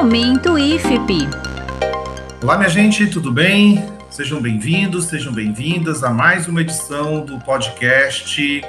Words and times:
Momento 0.00 0.56
IFP. 0.56 1.28
Olá, 2.40 2.56
minha 2.56 2.68
gente, 2.68 3.08
tudo 3.08 3.32
bem? 3.32 3.84
Sejam 4.08 4.40
bem-vindos, 4.40 5.06
sejam 5.06 5.32
bem-vindas 5.32 6.04
a 6.04 6.10
mais 6.10 6.46
uma 6.46 6.60
edição 6.60 7.24
do 7.24 7.36
podcast 7.40 8.62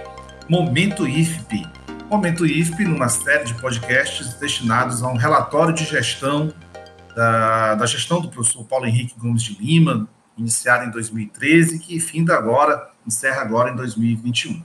Momento 0.49 1.07
IFP. 1.07 1.67
Momento 2.09 2.47
IFP, 2.47 2.83
numa 2.83 3.09
série 3.09 3.43
de 3.43 3.53
podcasts 3.53 4.33
destinados 4.33 5.03
a 5.03 5.07
um 5.07 5.17
relatório 5.17 5.71
de 5.71 5.85
gestão 5.85 6.51
da, 7.15 7.75
da 7.75 7.85
gestão 7.85 8.19
do 8.19 8.29
professor 8.29 8.65
Paulo 8.65 8.87
Henrique 8.87 9.13
Gomes 9.15 9.43
de 9.43 9.53
Lima, 9.63 10.09
iniciada 10.35 10.85
em 10.85 10.89
2013, 10.89 11.77
que 11.77 11.99
finda 11.99 12.35
agora, 12.35 12.89
encerra 13.05 13.41
agora 13.41 13.69
em 13.69 13.75
2021. 13.75 14.63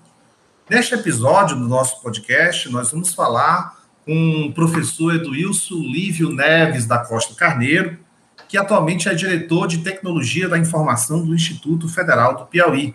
Neste 0.70 0.94
episódio 0.94 1.58
do 1.58 1.68
nosso 1.68 2.00
podcast, 2.00 2.70
nós 2.70 2.90
vamos 2.90 3.12
falar 3.12 3.83
com 4.04 4.46
o 4.46 4.52
professor 4.52 5.14
Eduilson 5.14 5.76
Lívio 5.76 6.30
Neves 6.30 6.86
da 6.86 6.98
Costa 6.98 7.34
Carneiro, 7.34 7.98
que 8.48 8.58
atualmente 8.58 9.08
é 9.08 9.14
diretor 9.14 9.66
de 9.66 9.78
Tecnologia 9.78 10.48
da 10.48 10.58
Informação 10.58 11.24
do 11.24 11.34
Instituto 11.34 11.88
Federal 11.88 12.36
do 12.36 12.46
Piauí. 12.46 12.94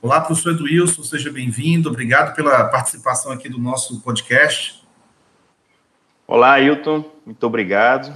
Olá, 0.00 0.20
professor 0.20 0.52
Eduilson, 0.52 1.02
seja 1.02 1.30
bem-vindo, 1.30 1.90
obrigado 1.90 2.34
pela 2.34 2.64
participação 2.64 3.32
aqui 3.32 3.48
do 3.48 3.58
nosso 3.58 4.00
podcast. 4.00 4.82
Olá, 6.26 6.52
Ailton, 6.52 7.04
muito 7.24 7.46
obrigado. 7.46 8.14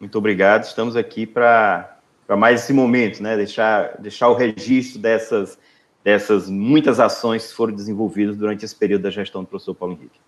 Muito 0.00 0.16
obrigado. 0.18 0.64
Estamos 0.64 0.96
aqui 0.96 1.26
para 1.26 1.98
mais 2.36 2.62
esse 2.62 2.72
momento, 2.72 3.22
né? 3.22 3.36
Deixar, 3.36 3.96
deixar 3.98 4.28
o 4.28 4.34
registro 4.34 5.00
dessas, 5.00 5.58
dessas 6.04 6.48
muitas 6.48 7.00
ações 7.00 7.48
que 7.48 7.54
foram 7.54 7.74
desenvolvidas 7.74 8.36
durante 8.36 8.64
esse 8.64 8.74
período 8.74 9.02
da 9.02 9.10
gestão 9.10 9.42
do 9.42 9.48
professor 9.48 9.74
Paulo 9.74 9.94
Henrique. 9.94 10.20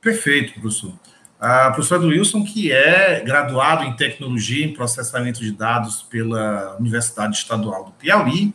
Perfeito, 0.00 0.60
professor. 0.60 0.92
A 1.40 1.70
professora 1.70 2.00
do 2.00 2.08
Wilson, 2.08 2.44
que 2.44 2.72
é 2.72 3.20
graduado 3.24 3.84
em 3.84 3.94
Tecnologia 3.94 4.64
em 4.64 4.72
Processamento 4.72 5.40
de 5.40 5.52
Dados 5.52 6.02
pela 6.02 6.76
Universidade 6.78 7.36
Estadual 7.36 7.84
do 7.84 7.90
Piauí, 7.92 8.52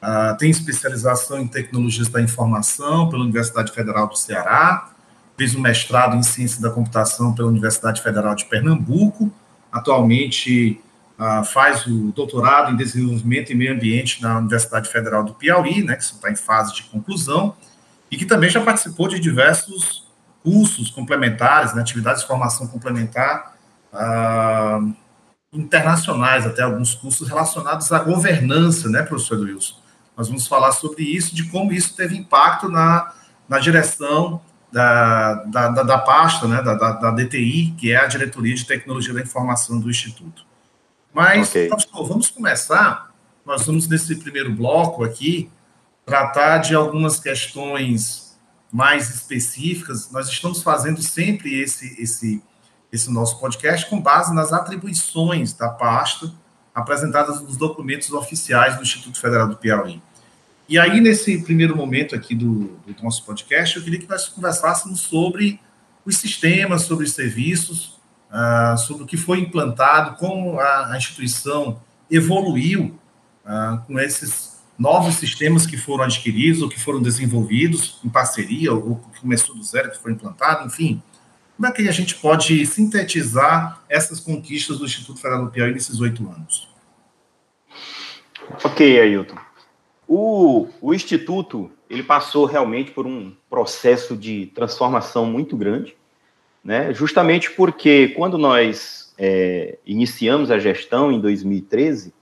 uh, 0.00 0.36
tem 0.38 0.50
especialização 0.50 1.40
em 1.40 1.48
Tecnologias 1.48 2.08
da 2.08 2.20
Informação 2.20 3.08
pela 3.08 3.22
Universidade 3.22 3.72
Federal 3.72 4.06
do 4.06 4.16
Ceará, 4.16 4.92
fez 5.36 5.54
um 5.54 5.60
mestrado 5.60 6.14
em 6.16 6.22
Ciência 6.22 6.62
da 6.62 6.70
Computação 6.70 7.34
pela 7.34 7.48
Universidade 7.48 8.00
Federal 8.02 8.34
de 8.34 8.44
Pernambuco, 8.44 9.32
Atualmente 9.72 10.78
uh, 11.18 11.42
faz 11.46 11.86
o 11.86 12.12
doutorado 12.12 12.70
em 12.70 12.76
Desenvolvimento 12.76 13.50
e 13.50 13.54
Meio 13.54 13.72
Ambiente 13.72 14.20
na 14.20 14.38
Universidade 14.38 14.90
Federal 14.90 15.24
do 15.24 15.32
Piauí, 15.32 15.82
né, 15.82 15.96
que 15.96 16.02
está 16.02 16.30
em 16.30 16.36
fase 16.36 16.74
de 16.74 16.82
conclusão, 16.82 17.56
e 18.10 18.18
que 18.18 18.26
também 18.26 18.50
já 18.50 18.60
participou 18.60 19.08
de 19.08 19.18
diversos 19.18 20.06
cursos 20.42 20.90
complementares, 20.90 21.74
né, 21.74 21.82
atividades 21.82 22.22
de 22.22 22.28
formação 22.28 22.66
complementar 22.66 23.54
uh, 23.92 24.94
internacionais, 25.52 26.46
até 26.46 26.62
alguns 26.62 26.94
cursos 26.94 27.28
relacionados 27.28 27.90
à 27.92 27.98
governança, 27.98 28.88
né, 28.88 29.02
professor 29.02 29.38
Wilson? 29.38 29.74
Nós 30.16 30.28
vamos 30.28 30.46
falar 30.46 30.72
sobre 30.72 31.04
isso, 31.04 31.34
de 31.34 31.44
como 31.44 31.72
isso 31.72 31.96
teve 31.96 32.16
impacto 32.16 32.68
na, 32.68 33.12
na 33.48 33.58
direção 33.58 34.40
da, 34.70 35.34
da, 35.44 35.68
da, 35.68 35.82
da 35.82 35.98
pasta, 35.98 36.48
né, 36.48 36.62
da, 36.62 36.74
da, 36.74 36.92
da, 36.92 37.10
DTI, 37.10 37.74
que 37.78 37.92
é 37.92 37.96
a 37.96 38.06
Diretoria 38.06 38.54
de 38.54 38.64
Tecnologia 38.64 39.12
da 39.12 39.20
Informação 39.20 39.78
do 39.78 39.90
Instituto. 39.90 40.44
Mas, 41.12 41.50
okay. 41.50 41.68
vamos 41.92 42.30
começar, 42.30 43.12
nós 43.44 43.66
vamos, 43.66 43.86
nesse 43.86 44.16
primeiro 44.16 44.50
bloco 44.52 45.04
aqui, 45.04 45.50
tratar 46.06 46.58
de 46.58 46.74
algumas 46.74 47.20
questões 47.20 48.31
mais 48.72 49.14
específicas. 49.14 50.10
Nós 50.10 50.28
estamos 50.28 50.62
fazendo 50.62 51.02
sempre 51.02 51.60
esse, 51.60 52.00
esse, 52.02 52.42
esse 52.90 53.12
nosso 53.12 53.38
podcast 53.38 53.88
com 53.90 54.00
base 54.00 54.34
nas 54.34 54.52
atribuições 54.52 55.52
da 55.52 55.68
pasta 55.68 56.32
apresentadas 56.74 57.42
nos 57.42 57.58
documentos 57.58 58.10
oficiais 58.12 58.76
do 58.76 58.82
Instituto 58.82 59.20
Federal 59.20 59.46
do 59.46 59.56
Piauí. 59.56 60.00
E 60.66 60.78
aí, 60.78 61.02
nesse 61.02 61.42
primeiro 61.42 61.76
momento 61.76 62.14
aqui 62.14 62.34
do, 62.34 62.78
do 62.86 63.02
nosso 63.02 63.24
podcast, 63.26 63.76
eu 63.76 63.82
queria 63.82 63.98
que 63.98 64.08
nós 64.08 64.26
conversássemos 64.26 65.00
sobre 65.00 65.60
os 66.02 66.16
sistemas, 66.16 66.82
sobre 66.82 67.04
os 67.04 67.12
serviços, 67.12 68.00
uh, 68.30 68.78
sobre 68.78 69.02
o 69.02 69.06
que 69.06 69.18
foi 69.18 69.40
implantado, 69.40 70.16
como 70.16 70.58
a, 70.58 70.92
a 70.92 70.96
instituição 70.96 71.78
evoluiu 72.10 72.98
uh, 73.44 73.82
com 73.86 74.00
esses 74.00 74.51
novos 74.78 75.16
sistemas 75.16 75.66
que 75.66 75.76
foram 75.76 76.04
adquiridos 76.04 76.62
ou 76.62 76.68
que 76.68 76.80
foram 76.80 77.00
desenvolvidos 77.00 78.00
em 78.04 78.08
parceria, 78.08 78.72
ou 78.72 78.96
que 78.96 79.20
começou 79.20 79.54
do 79.54 79.62
zero, 79.62 79.90
que 79.90 79.98
foi 79.98 80.12
implantado, 80.12 80.66
enfim. 80.66 81.02
Como 81.56 81.66
é 81.66 81.72
que 81.72 81.88
a 81.88 81.92
gente 81.92 82.16
pode 82.16 82.64
sintetizar 82.66 83.82
essas 83.88 84.18
conquistas 84.18 84.78
do 84.78 84.84
Instituto 84.84 85.20
Federal 85.20 85.44
do 85.44 85.50
Piauí 85.50 85.72
nesses 85.72 86.00
oito 86.00 86.28
anos? 86.28 86.68
Ok, 88.64 89.00
Ailton. 89.00 89.36
O, 90.08 90.68
o 90.80 90.92
Instituto, 90.92 91.70
ele 91.88 92.02
passou 92.02 92.44
realmente 92.44 92.90
por 92.90 93.06
um 93.06 93.32
processo 93.48 94.16
de 94.16 94.46
transformação 94.54 95.24
muito 95.26 95.56
grande, 95.56 95.94
né? 96.64 96.92
justamente 96.92 97.50
porque 97.52 98.08
quando 98.08 98.36
nós 98.36 99.14
é, 99.16 99.78
iniciamos 99.86 100.50
a 100.50 100.58
gestão 100.58 101.12
em 101.12 101.20
2013, 101.20 102.12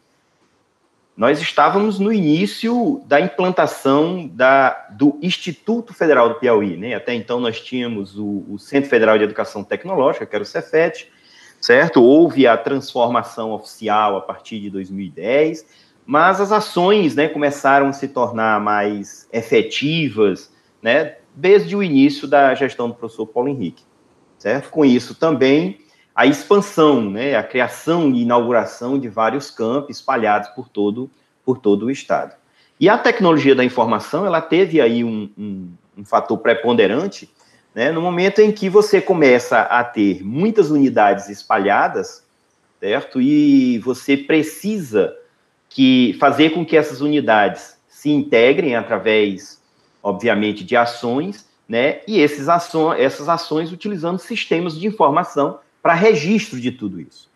nós 1.20 1.38
estávamos 1.38 1.98
no 1.98 2.10
início 2.10 3.02
da 3.04 3.20
implantação 3.20 4.26
da, 4.26 4.88
do 4.92 5.18
Instituto 5.20 5.92
Federal 5.92 6.30
do 6.30 6.36
Piauí. 6.36 6.78
Né? 6.78 6.94
Até 6.94 7.12
então 7.12 7.38
nós 7.38 7.60
tínhamos 7.60 8.16
o, 8.16 8.42
o 8.48 8.58
Centro 8.58 8.88
Federal 8.88 9.18
de 9.18 9.24
Educação 9.24 9.62
Tecnológica, 9.62 10.24
que 10.24 10.34
era 10.34 10.42
o 10.42 10.46
Cefet, 10.46 11.12
certo? 11.60 12.02
Houve 12.02 12.46
a 12.46 12.56
transformação 12.56 13.52
oficial 13.52 14.16
a 14.16 14.22
partir 14.22 14.60
de 14.60 14.70
2010, 14.70 15.66
mas 16.06 16.40
as 16.40 16.52
ações 16.52 17.14
né, 17.14 17.28
começaram 17.28 17.88
a 17.88 17.92
se 17.92 18.08
tornar 18.08 18.58
mais 18.58 19.28
efetivas 19.30 20.50
né, 20.80 21.16
desde 21.34 21.76
o 21.76 21.82
início 21.82 22.26
da 22.26 22.54
gestão 22.54 22.88
do 22.88 22.94
professor 22.94 23.26
Paulo 23.26 23.50
Henrique. 23.50 23.84
Certo? 24.38 24.70
Com 24.70 24.86
isso 24.86 25.14
também 25.14 25.80
a 26.20 26.26
expansão, 26.26 27.10
né, 27.10 27.34
a 27.34 27.42
criação 27.42 28.10
e 28.10 28.20
inauguração 28.20 28.98
de 28.98 29.08
vários 29.08 29.50
campos 29.50 29.96
espalhados 29.96 30.50
por 30.50 30.68
todo, 30.68 31.10
por 31.42 31.56
todo 31.56 31.86
o 31.86 31.90
estado. 31.90 32.34
E 32.78 32.90
a 32.90 32.98
tecnologia 32.98 33.54
da 33.54 33.64
informação, 33.64 34.26
ela 34.26 34.42
teve 34.42 34.82
aí 34.82 35.02
um, 35.02 35.30
um, 35.38 35.72
um 35.96 36.04
fator 36.04 36.36
preponderante, 36.36 37.30
né, 37.74 37.90
no 37.90 38.02
momento 38.02 38.40
em 38.40 38.52
que 38.52 38.68
você 38.68 39.00
começa 39.00 39.60
a 39.60 39.82
ter 39.82 40.22
muitas 40.22 40.70
unidades 40.70 41.30
espalhadas, 41.30 42.22
certo? 42.78 43.18
E 43.18 43.78
você 43.78 44.14
precisa 44.14 45.16
que 45.70 46.14
fazer 46.20 46.50
com 46.50 46.66
que 46.66 46.76
essas 46.76 47.00
unidades 47.00 47.78
se 47.88 48.10
integrem 48.10 48.76
através, 48.76 49.62
obviamente, 50.02 50.64
de 50.64 50.76
ações, 50.76 51.48
né? 51.66 52.02
E 52.06 52.20
esses 52.20 52.46
aço 52.46 52.92
essas 52.92 53.26
ações 53.26 53.72
utilizando 53.72 54.18
sistemas 54.18 54.78
de 54.78 54.86
informação 54.86 55.60
para 55.82 55.94
registro 55.94 56.60
de 56.60 56.70
tudo 56.70 57.00
isso. 57.00 57.30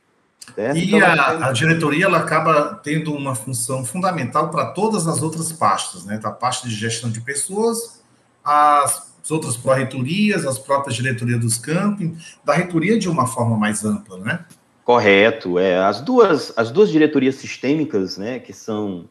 Certo? 0.54 0.76
E 0.76 0.86
então, 0.94 1.00
a, 1.00 1.48
a, 1.48 1.52
diretoria 1.52 2.04
ela 2.04 2.18
acaba 2.18 2.78
tendo 2.82 3.14
uma 3.14 3.34
função 3.34 3.84
fundamental 3.84 4.50
para 4.50 4.66
todas 4.66 5.06
as 5.06 5.22
outras 5.22 5.50
pastas, 5.52 6.04
né? 6.04 6.18
Da 6.18 6.30
pasta 6.30 6.68
de 6.68 6.74
gestão 6.74 7.10
de 7.10 7.20
pessoas, 7.20 8.02
as 8.44 9.10
outras 9.30 9.56
pró-reitorias, 9.56 10.44
as 10.44 10.58
próprias 10.58 10.96
diretorias 10.96 11.40
dos 11.40 11.56
campos, 11.56 12.36
da 12.44 12.52
reitoria 12.52 12.98
de 12.98 13.08
uma 13.08 13.26
forma 13.26 13.56
mais 13.56 13.84
ampla, 13.84 14.18
né? 14.18 14.44
Correto. 14.84 15.58
É, 15.58 15.78
as, 15.78 16.02
duas, 16.02 16.52
as 16.56 16.70
duas 16.70 16.90
diretorias 16.90 17.36
sistêmicas, 17.36 18.18
né, 18.18 18.38
que 18.38 18.52
são 18.52 19.06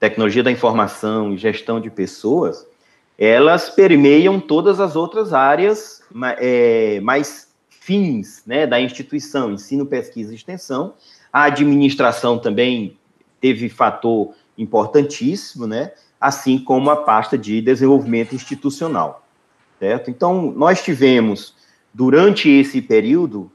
tecnologia 0.00 0.42
da 0.42 0.50
informação 0.50 1.32
e 1.32 1.38
gestão 1.38 1.80
de 1.80 1.88
pessoas, 1.88 2.66
elas 3.16 3.70
permeiam 3.70 4.40
todas 4.40 4.80
as 4.80 4.96
outras 4.96 5.32
áreas 5.32 6.02
é, 6.38 6.98
mais 7.00 7.51
fins 7.84 8.42
né, 8.46 8.66
da 8.66 8.80
instituição, 8.80 9.52
ensino, 9.52 9.84
pesquisa 9.84 10.32
e 10.32 10.36
extensão. 10.36 10.94
A 11.32 11.44
administração 11.44 12.38
também 12.38 12.96
teve 13.40 13.68
fator 13.68 14.34
importantíssimo, 14.56 15.66
né, 15.66 15.92
assim 16.20 16.58
como 16.58 16.90
a 16.90 16.96
pasta 16.96 17.36
de 17.36 17.60
desenvolvimento 17.60 18.34
institucional. 18.34 19.26
Certo? 19.80 20.10
Então, 20.10 20.52
nós 20.52 20.82
tivemos, 20.82 21.56
durante 21.92 22.48
esse 22.48 22.80
período, 22.80 23.50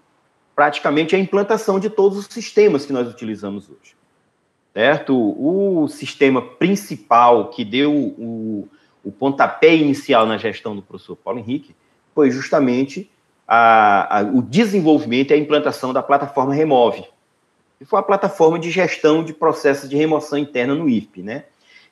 praticamente 0.53 1.15
a 1.15 1.19
implantação 1.19 1.79
de 1.79 1.89
todos 1.89 2.17
os 2.17 2.25
sistemas 2.25 2.85
que 2.85 2.91
nós 2.91 3.07
utilizamos 3.07 3.69
hoje. 3.69 3.95
Certo? 4.73 5.15
O 5.15 5.87
sistema 5.87 6.41
principal 6.41 7.49
que 7.49 7.63
deu 7.63 7.93
o, 7.93 8.67
o 9.03 9.11
pontapé 9.11 9.73
inicial 9.73 10.25
na 10.25 10.37
gestão 10.37 10.75
do 10.75 10.81
professor 10.81 11.15
Paulo 11.15 11.39
Henrique 11.39 11.73
foi 12.13 12.29
justamente 12.29 13.09
a, 13.47 14.19
a, 14.19 14.21
o 14.23 14.41
desenvolvimento 14.41 15.31
e 15.31 15.33
a 15.33 15.37
implantação 15.37 15.93
da 15.93 16.03
plataforma 16.03 16.53
Remove, 16.53 17.05
que 17.79 17.85
foi 17.85 17.99
a 17.99 18.03
plataforma 18.03 18.59
de 18.59 18.69
gestão 18.69 19.23
de 19.23 19.33
processos 19.33 19.89
de 19.89 19.95
remoção 19.95 20.37
interna 20.37 20.75
no 20.75 20.89
IFP, 20.89 21.21
né? 21.21 21.45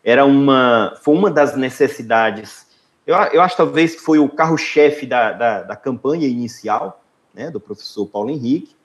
Era 0.04 0.26
uma, 0.26 0.98
foi 1.02 1.16
uma 1.16 1.32
das 1.32 1.56
necessidades, 1.56 2.68
eu, 3.08 3.16
eu 3.16 3.42
acho 3.42 3.56
talvez 3.56 3.96
que 3.96 4.02
foi 4.02 4.20
o 4.20 4.30
carro-chefe 4.30 5.06
da, 5.06 5.32
da, 5.32 5.62
da 5.64 5.76
campanha 5.76 6.28
inicial, 6.28 7.04
né, 7.34 7.50
do 7.50 7.60
professor 7.60 8.06
Paulo 8.06 8.30
Henrique, 8.30 8.76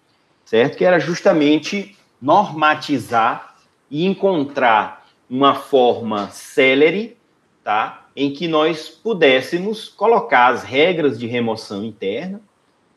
certo? 0.45 0.77
Que 0.77 0.85
era 0.85 0.99
justamente 0.99 1.97
normatizar 2.21 3.55
e 3.91 4.05
encontrar 4.05 5.07
uma 5.29 5.55
forma 5.55 6.29
célere, 6.31 7.17
tá? 7.63 8.07
Em 8.15 8.33
que 8.33 8.49
nós 8.49 8.89
pudéssemos 8.89 9.89
colocar 9.89 10.49
as 10.49 10.63
regras 10.65 11.19
de 11.19 11.27
remoção 11.27 11.85
interna, 11.85 12.41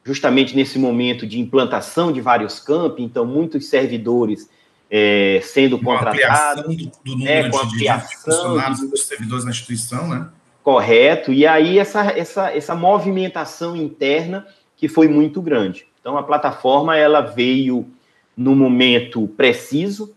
justamente 0.03 0.55
nesse 0.55 0.77
momento 0.77 1.25
de 1.25 1.39
implantação 1.39 2.11
de 2.11 2.19
vários 2.19 2.59
campos, 2.59 3.00
então 3.00 3.25
muitos 3.25 3.67
servidores 3.67 4.50
é, 4.89 5.39
sendo 5.44 5.77
uma 5.77 5.97
contratados. 5.97 6.63
do, 6.63 6.91
do 7.03 7.17
número 7.17 7.47
é, 7.47 7.50
com 7.50 7.65
de, 7.67 7.77
de 7.77 8.17
funcionários 8.17 8.79
de... 8.79 8.88
dos 8.88 9.05
servidores 9.05 9.45
na 9.45 9.51
instituição, 9.51 10.07
né? 10.07 10.27
Correto, 10.61 11.33
e 11.33 11.45
aí 11.45 11.79
essa, 11.79 12.03
essa, 12.17 12.51
essa 12.55 12.75
movimentação 12.75 13.75
interna 13.75 14.45
que 14.77 14.88
foi 14.88 15.07
muito 15.07 15.41
grande. 15.41 15.88
Então, 16.00 16.17
a 16.17 16.23
plataforma 16.23 16.97
ela 16.97 17.21
veio 17.21 17.88
no 18.35 18.56
momento 18.56 19.27
preciso, 19.29 20.13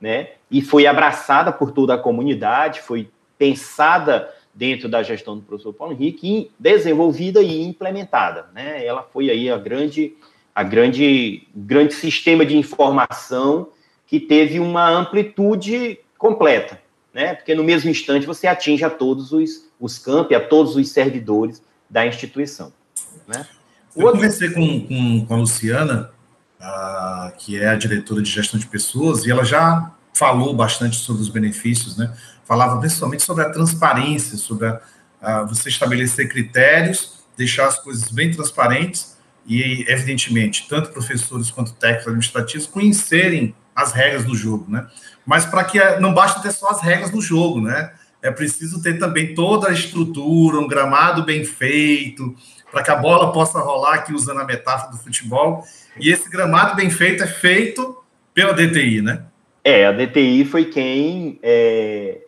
né? 0.00 0.30
E 0.50 0.60
foi 0.60 0.86
abraçada 0.86 1.52
por 1.52 1.70
toda 1.72 1.94
a 1.94 1.98
comunidade, 1.98 2.80
foi 2.80 3.10
pensada 3.38 4.28
dentro 4.54 4.88
da 4.88 5.02
gestão 5.02 5.36
do 5.36 5.42
professor 5.42 5.72
Paulo 5.72 5.94
Henrique, 5.94 6.50
desenvolvida 6.58 7.40
e 7.40 7.62
implementada, 7.62 8.46
né? 8.54 8.84
Ela 8.84 9.02
foi 9.02 9.30
aí 9.30 9.48
a 9.50 9.56
grande, 9.56 10.14
a 10.54 10.62
grande, 10.62 11.46
grande 11.54 11.94
sistema 11.94 12.44
de 12.44 12.56
informação 12.56 13.68
que 14.06 14.18
teve 14.18 14.58
uma 14.58 14.88
amplitude 14.88 16.00
completa, 16.18 16.80
né? 17.14 17.34
Porque 17.34 17.54
no 17.54 17.64
mesmo 17.64 17.90
instante 17.90 18.26
você 18.26 18.46
atinge 18.46 18.84
a 18.84 18.90
todos 18.90 19.32
os, 19.32 19.68
os 19.78 19.98
campi, 19.98 20.34
a 20.34 20.40
todos 20.40 20.76
os 20.76 20.88
servidores 20.90 21.62
da 21.88 22.06
instituição, 22.06 22.72
né? 23.26 23.46
Eu 23.96 24.04
Outro... 24.04 24.20
conversei 24.20 24.50
com, 24.50 24.86
com, 24.86 25.26
com 25.26 25.34
a 25.34 25.36
Luciana, 25.36 26.10
que 27.38 27.58
é 27.58 27.68
a 27.68 27.74
diretora 27.74 28.22
de 28.22 28.30
gestão 28.30 28.58
de 28.58 28.66
pessoas, 28.66 29.24
e 29.24 29.30
ela 29.30 29.44
já 29.44 29.92
falou 30.12 30.54
bastante 30.54 30.96
sobre 30.96 31.22
os 31.22 31.28
benefícios, 31.28 31.96
né? 31.96 32.12
Falava 32.44 32.78
principalmente 32.78 33.22
sobre 33.22 33.44
a 33.44 33.50
transparência, 33.50 34.36
sobre 34.36 34.66
a, 34.66 34.80
a, 35.20 35.42
você 35.44 35.68
estabelecer 35.68 36.28
critérios, 36.28 37.20
deixar 37.36 37.66
as 37.66 37.78
coisas 37.78 38.10
bem 38.10 38.30
transparentes 38.30 39.16
e, 39.46 39.84
evidentemente, 39.88 40.66
tanto 40.68 40.90
professores 40.90 41.50
quanto 41.50 41.72
técnicos 41.72 42.06
administrativos 42.08 42.66
conhecerem 42.66 43.54
as 43.74 43.92
regras 43.92 44.24
do 44.24 44.34
jogo, 44.34 44.70
né? 44.70 44.86
Mas 45.24 45.46
para 45.46 45.64
que 45.64 45.78
não 46.00 46.12
basta 46.12 46.40
ter 46.40 46.52
só 46.52 46.68
as 46.70 46.82
regras 46.82 47.10
do 47.10 47.20
jogo, 47.20 47.60
né? 47.60 47.92
É 48.22 48.30
preciso 48.30 48.82
ter 48.82 48.98
também 48.98 49.34
toda 49.34 49.68
a 49.68 49.72
estrutura, 49.72 50.58
um 50.58 50.68
gramado 50.68 51.24
bem 51.24 51.44
feito, 51.44 52.34
para 52.70 52.82
que 52.82 52.90
a 52.90 52.96
bola 52.96 53.32
possa 53.32 53.58
rolar, 53.58 53.94
aqui 53.94 54.12
usando 54.12 54.40
a 54.40 54.44
metáfora 54.44 54.92
do 54.92 54.98
futebol. 54.98 55.64
E 55.98 56.10
esse 56.10 56.28
gramado 56.28 56.76
bem 56.76 56.90
feito 56.90 57.22
é 57.22 57.26
feito 57.26 57.96
pela 58.34 58.52
DTI, 58.52 59.00
né? 59.02 59.24
É, 59.62 59.86
a 59.86 59.92
DTI 59.92 60.44
foi 60.44 60.64
quem 60.66 61.38
é, 61.42 62.18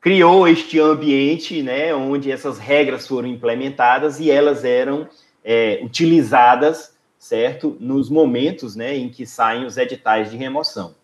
criou 0.00 0.46
este 0.46 0.78
ambiente, 0.78 1.62
né, 1.62 1.92
onde 1.94 2.30
essas 2.30 2.58
regras 2.58 3.08
foram 3.08 3.28
implementadas 3.28 4.20
e 4.20 4.30
elas 4.30 4.64
eram 4.64 5.08
é, 5.44 5.80
utilizadas, 5.82 6.96
certo, 7.18 7.76
nos 7.80 8.08
momentos, 8.08 8.76
né, 8.76 8.96
em 8.96 9.08
que 9.08 9.26
saem 9.26 9.64
os 9.64 9.76
editais 9.76 10.30
de 10.30 10.36
remoção. 10.36 10.94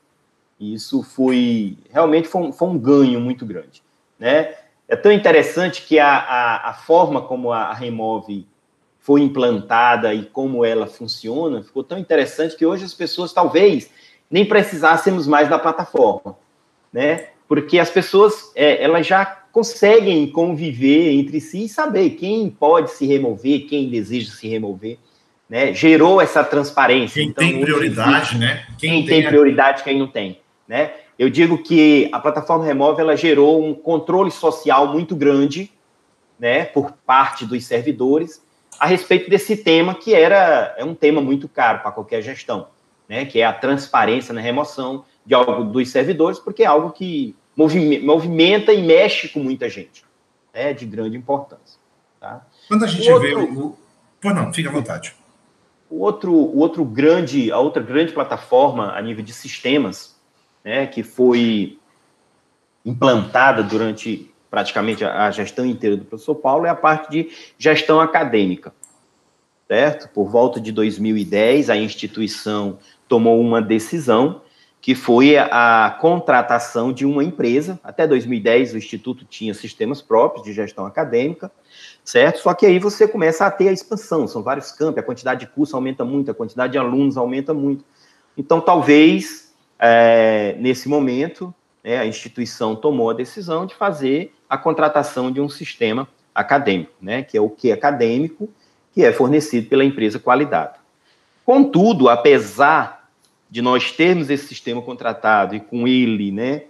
Isso 0.60 1.02
foi 1.02 1.76
realmente 1.90 2.28
foi 2.28 2.42
um, 2.42 2.52
foi 2.52 2.68
um 2.68 2.78
ganho 2.78 3.20
muito 3.20 3.44
grande, 3.44 3.82
né? 4.16 4.54
É 4.86 4.94
tão 4.94 5.10
interessante 5.10 5.82
que 5.82 5.98
a, 5.98 6.18
a, 6.18 6.70
a 6.70 6.74
forma 6.74 7.22
como 7.22 7.50
a 7.50 7.72
Remove 7.72 8.46
foi 9.00 9.22
implantada 9.22 10.14
e 10.14 10.24
como 10.24 10.64
ela 10.64 10.86
funciona 10.86 11.62
ficou 11.62 11.82
tão 11.82 11.98
interessante 11.98 12.54
que 12.54 12.64
hoje 12.64 12.84
as 12.84 12.94
pessoas 12.94 13.32
talvez 13.32 13.90
nem 14.32 14.44
precisássemos 14.44 15.26
mais 15.26 15.48
da 15.48 15.58
plataforma, 15.58 16.36
né? 16.92 17.26
Porque 17.46 17.78
as 17.78 17.90
pessoas 17.90 18.50
é, 18.56 18.82
elas 18.82 19.06
já 19.06 19.26
conseguem 19.26 20.26
conviver 20.26 21.12
entre 21.12 21.40
si 21.40 21.66
e 21.66 21.68
saber 21.68 22.10
quem 22.10 22.48
pode 22.48 22.90
se 22.90 23.06
remover, 23.06 23.66
quem 23.66 23.90
deseja 23.90 24.32
se 24.32 24.48
remover, 24.48 24.98
né? 25.48 25.74
Gerou 25.74 26.20
essa 26.20 26.42
transparência. 26.42 27.20
Quem 27.20 27.28
então, 27.28 27.46
tem 27.46 27.60
prioridade, 27.60 28.38
né? 28.38 28.64
Quem, 28.78 28.90
quem 28.90 29.06
tem, 29.06 29.20
tem 29.20 29.28
prioridade, 29.28 29.84
quem 29.84 29.98
não 29.98 30.08
tem, 30.08 30.40
né? 30.66 30.92
Eu 31.18 31.28
digo 31.28 31.62
que 31.62 32.08
a 32.10 32.18
plataforma 32.18 32.64
Remove 32.64 33.00
ela 33.00 33.16
gerou 33.16 33.62
um 33.62 33.74
controle 33.74 34.30
social 34.30 34.88
muito 34.88 35.14
grande, 35.14 35.70
né, 36.40 36.64
por 36.64 36.90
parte 37.06 37.46
dos 37.46 37.64
servidores 37.66 38.42
a 38.78 38.86
respeito 38.86 39.30
desse 39.30 39.56
tema 39.56 39.94
que 39.94 40.14
era 40.14 40.74
é 40.76 40.84
um 40.84 40.94
tema 40.94 41.20
muito 41.20 41.48
caro 41.48 41.80
para 41.80 41.92
qualquer 41.92 42.22
gestão, 42.22 42.66
né, 43.12 43.26
que 43.26 43.42
é 43.42 43.44
a 43.44 43.52
transparência 43.52 44.32
na 44.32 44.40
remoção 44.40 45.04
de 45.26 45.34
algo 45.34 45.64
dos 45.64 45.90
servidores, 45.90 46.38
porque 46.38 46.62
é 46.62 46.66
algo 46.66 46.92
que 46.92 47.36
movimenta 47.54 48.72
e 48.72 48.80
mexe 48.80 49.28
com 49.28 49.38
muita 49.38 49.68
gente, 49.68 50.02
é 50.50 50.72
de 50.72 50.86
grande 50.86 51.14
importância. 51.14 51.78
Tá? 52.18 52.46
Quando 52.66 52.86
a 52.86 52.88
gente 52.88 53.12
o 53.12 53.20
vê 53.20 53.34
outro, 53.34 53.66
o, 53.66 53.78
pois 54.18 54.34
não, 54.34 54.50
fica 54.50 54.70
à 54.70 54.72
vontade. 54.72 55.14
O 55.90 56.00
outro, 56.00 56.32
o 56.32 56.56
outro 56.60 56.86
grande, 56.86 57.52
a 57.52 57.58
outra 57.58 57.82
grande 57.82 58.14
plataforma 58.14 58.96
a 58.96 59.02
nível 59.02 59.22
de 59.22 59.34
sistemas 59.34 60.18
né, 60.64 60.86
que 60.86 61.02
foi 61.02 61.78
implantada 62.82 63.62
durante 63.62 64.32
praticamente 64.50 65.04
a, 65.04 65.30
gestão 65.30 65.66
inteira 65.66 65.98
do 65.98 66.06
professor 66.06 66.34
Paulo, 66.36 66.64
é 66.64 66.70
a 66.70 66.74
parte 66.74 67.10
de 67.10 67.30
gestão 67.58 68.00
acadêmica, 68.00 68.72
certo? 69.72 70.06
Por 70.10 70.28
volta 70.28 70.60
de 70.60 70.70
2010, 70.70 71.70
a 71.70 71.76
instituição 71.78 72.76
tomou 73.08 73.40
uma 73.40 73.62
decisão 73.62 74.42
que 74.82 74.94
foi 74.94 75.38
a 75.38 75.96
contratação 75.98 76.92
de 76.92 77.06
uma 77.06 77.24
empresa. 77.24 77.80
Até 77.82 78.06
2010, 78.06 78.74
o 78.74 78.76
Instituto 78.76 79.24
tinha 79.24 79.54
sistemas 79.54 80.02
próprios 80.02 80.44
de 80.44 80.52
gestão 80.52 80.84
acadêmica, 80.84 81.50
certo? 82.04 82.40
Só 82.40 82.52
que 82.52 82.66
aí 82.66 82.78
você 82.78 83.08
começa 83.08 83.46
a 83.46 83.50
ter 83.50 83.68
a 83.68 83.72
expansão, 83.72 84.28
são 84.28 84.42
vários 84.42 84.72
campos, 84.72 84.98
a 84.98 85.02
quantidade 85.02 85.40
de 85.40 85.46
cursos 85.46 85.74
aumenta 85.74 86.04
muito, 86.04 86.30
a 86.30 86.34
quantidade 86.34 86.72
de 86.72 86.78
alunos 86.78 87.16
aumenta 87.16 87.54
muito. 87.54 87.82
Então, 88.36 88.60
talvez 88.60 89.54
é, 89.78 90.54
nesse 90.58 90.86
momento, 90.86 91.54
né, 91.82 91.96
a 91.96 92.04
instituição 92.04 92.76
tomou 92.76 93.08
a 93.08 93.14
decisão 93.14 93.64
de 93.64 93.74
fazer 93.74 94.34
a 94.50 94.58
contratação 94.58 95.32
de 95.32 95.40
um 95.40 95.48
sistema 95.48 96.06
acadêmico, 96.34 96.92
né, 97.00 97.22
que 97.22 97.38
é 97.38 97.40
o 97.40 97.48
que 97.48 97.72
acadêmico, 97.72 98.50
que 98.92 99.04
é 99.04 99.12
fornecido 99.12 99.68
pela 99.68 99.84
empresa 99.84 100.18
Qualidade. 100.18 100.78
Contudo, 101.44 102.08
apesar 102.08 103.08
de 103.50 103.60
nós 103.60 103.92
termos 103.92 104.30
esse 104.30 104.46
sistema 104.46 104.80
contratado 104.80 105.54
e 105.54 105.60
com 105.60 105.86
ele, 105.86 106.30
né, 106.30 106.64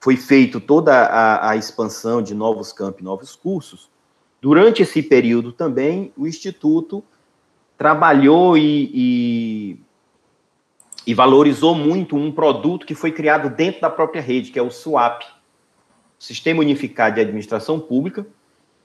foi 0.00 0.16
feito 0.16 0.60
toda 0.60 0.94
a, 0.94 1.50
a 1.50 1.56
expansão 1.56 2.22
de 2.22 2.34
novos 2.34 2.72
campos, 2.72 3.02
novos 3.02 3.36
cursos, 3.36 3.88
durante 4.40 4.82
esse 4.82 5.02
período 5.02 5.52
também 5.52 6.12
o 6.16 6.26
Instituto 6.26 7.02
trabalhou 7.76 8.56
e, 8.56 8.90
e 8.94 9.78
e 11.06 11.12
valorizou 11.12 11.74
muito 11.74 12.16
um 12.16 12.32
produto 12.32 12.86
que 12.86 12.94
foi 12.94 13.12
criado 13.12 13.54
dentro 13.54 13.80
da 13.80 13.90
própria 13.90 14.22
rede, 14.22 14.50
que 14.50 14.58
é 14.58 14.62
o 14.62 14.70
SUAP, 14.70 15.22
Sistema 16.18 16.60
Unificado 16.60 17.16
de 17.16 17.20
Administração 17.20 17.78
Pública, 17.78 18.26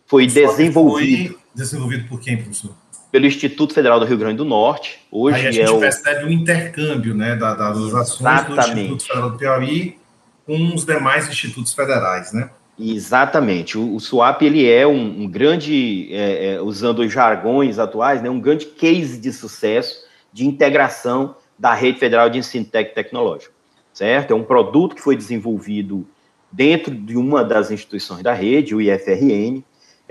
foi 0.06 0.26
desenvolvido. 0.26 1.36
Foi 1.36 1.39
desenvolvido 1.54 2.08
por 2.08 2.20
quem, 2.20 2.38
professor? 2.38 2.76
Pelo 3.12 3.26
Instituto 3.26 3.74
Federal 3.74 4.00
do 4.00 4.06
Rio 4.06 4.18
Grande 4.18 4.38
do 4.38 4.46
Norte. 4.46 5.00
Hoje 5.12 5.38
Aí 5.38 5.48
a 5.48 5.52
gente 5.52 5.66
é 5.66 5.72
o... 5.72 5.80
percebe 5.80 6.26
um 6.26 6.30
intercâmbio 6.30 7.16
né, 7.16 7.36
das 7.36 7.78
ações 7.94 8.20
Exatamente. 8.20 8.88
do 8.88 8.96
Instituto 8.96 9.08
Federal 9.08 9.30
do 9.32 9.38
Piauí 9.38 9.98
com 10.46 10.74
os 10.74 10.86
demais 10.86 11.28
institutos 11.28 11.74
federais, 11.74 12.34
né? 12.34 12.50
Exatamente. 12.80 13.78
O, 13.78 13.96
o 13.96 14.00
SWAP 14.00 14.44
ele 14.44 14.70
é 14.70 14.88
um, 14.88 15.24
um 15.24 15.28
grande, 15.28 16.08
é, 16.12 16.54
é, 16.54 16.62
usando 16.62 17.00
os 17.00 17.12
jargões 17.12 17.78
atuais, 17.78 18.22
né, 18.22 18.30
um 18.30 18.40
grande 18.40 18.66
case 18.66 19.20
de 19.20 19.34
sucesso 19.34 20.08
de 20.32 20.48
integração 20.48 21.36
da 21.58 21.74
Rede 21.74 22.00
Federal 22.00 22.30
de 22.30 22.38
Ensino 22.38 22.66
Técnico 22.66 22.96
Tecnológico, 22.96 23.54
certo? 23.92 24.32
É 24.32 24.36
um 24.36 24.44
produto 24.44 24.96
que 24.96 25.02
foi 25.02 25.16
desenvolvido 25.16 26.08
dentro 26.52 26.96
de 26.96 27.18
uma 27.18 27.44
das 27.44 27.70
instituições 27.70 28.24
da 28.24 28.34
rede, 28.34 28.74
o 28.74 28.82
IFRN. 28.82 29.62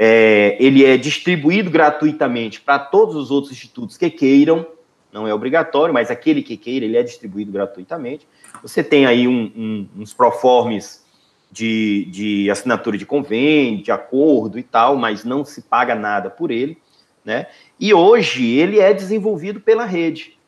É, 0.01 0.57
ele 0.61 0.85
é 0.85 0.97
distribuído 0.97 1.71
gratuitamente 1.71 2.61
para 2.61 2.79
todos 2.79 3.17
os 3.17 3.33
outros 3.33 3.53
institutos 3.53 3.97
que 3.97 4.09
queiram, 4.09 4.65
não 5.13 5.27
é 5.27 5.35
obrigatório, 5.35 5.93
mas 5.93 6.09
aquele 6.09 6.41
que 6.41 6.57
queira, 6.57 6.85
ele 6.85 6.97
é 6.97 7.03
distribuído 7.03 7.51
gratuitamente. 7.51 8.29
Você 8.63 8.85
tem 8.85 9.07
aí 9.07 9.27
um, 9.27 9.51
um, 9.57 9.89
uns 10.03 10.15
proformes 10.15 11.05
de, 11.51 12.07
de 12.11 12.51
assinatura 12.51 12.97
de 12.97 13.07
convênio, 13.07 13.83
de 13.83 13.91
acordo 13.91 14.59
e 14.59 14.63
tal, 14.63 14.97
mas 14.97 15.25
não 15.25 15.45
se 15.45 15.63
paga 15.63 15.95
nada 15.95 16.31
por 16.31 16.51
ele, 16.51 16.79
né? 17.25 17.47
E 17.81 17.93
hoje 17.93 18.47
ele 18.47 18.79
é 18.79 18.93
desenvolvido 18.93 19.61
pela 19.61 19.85
rede. 19.85 20.39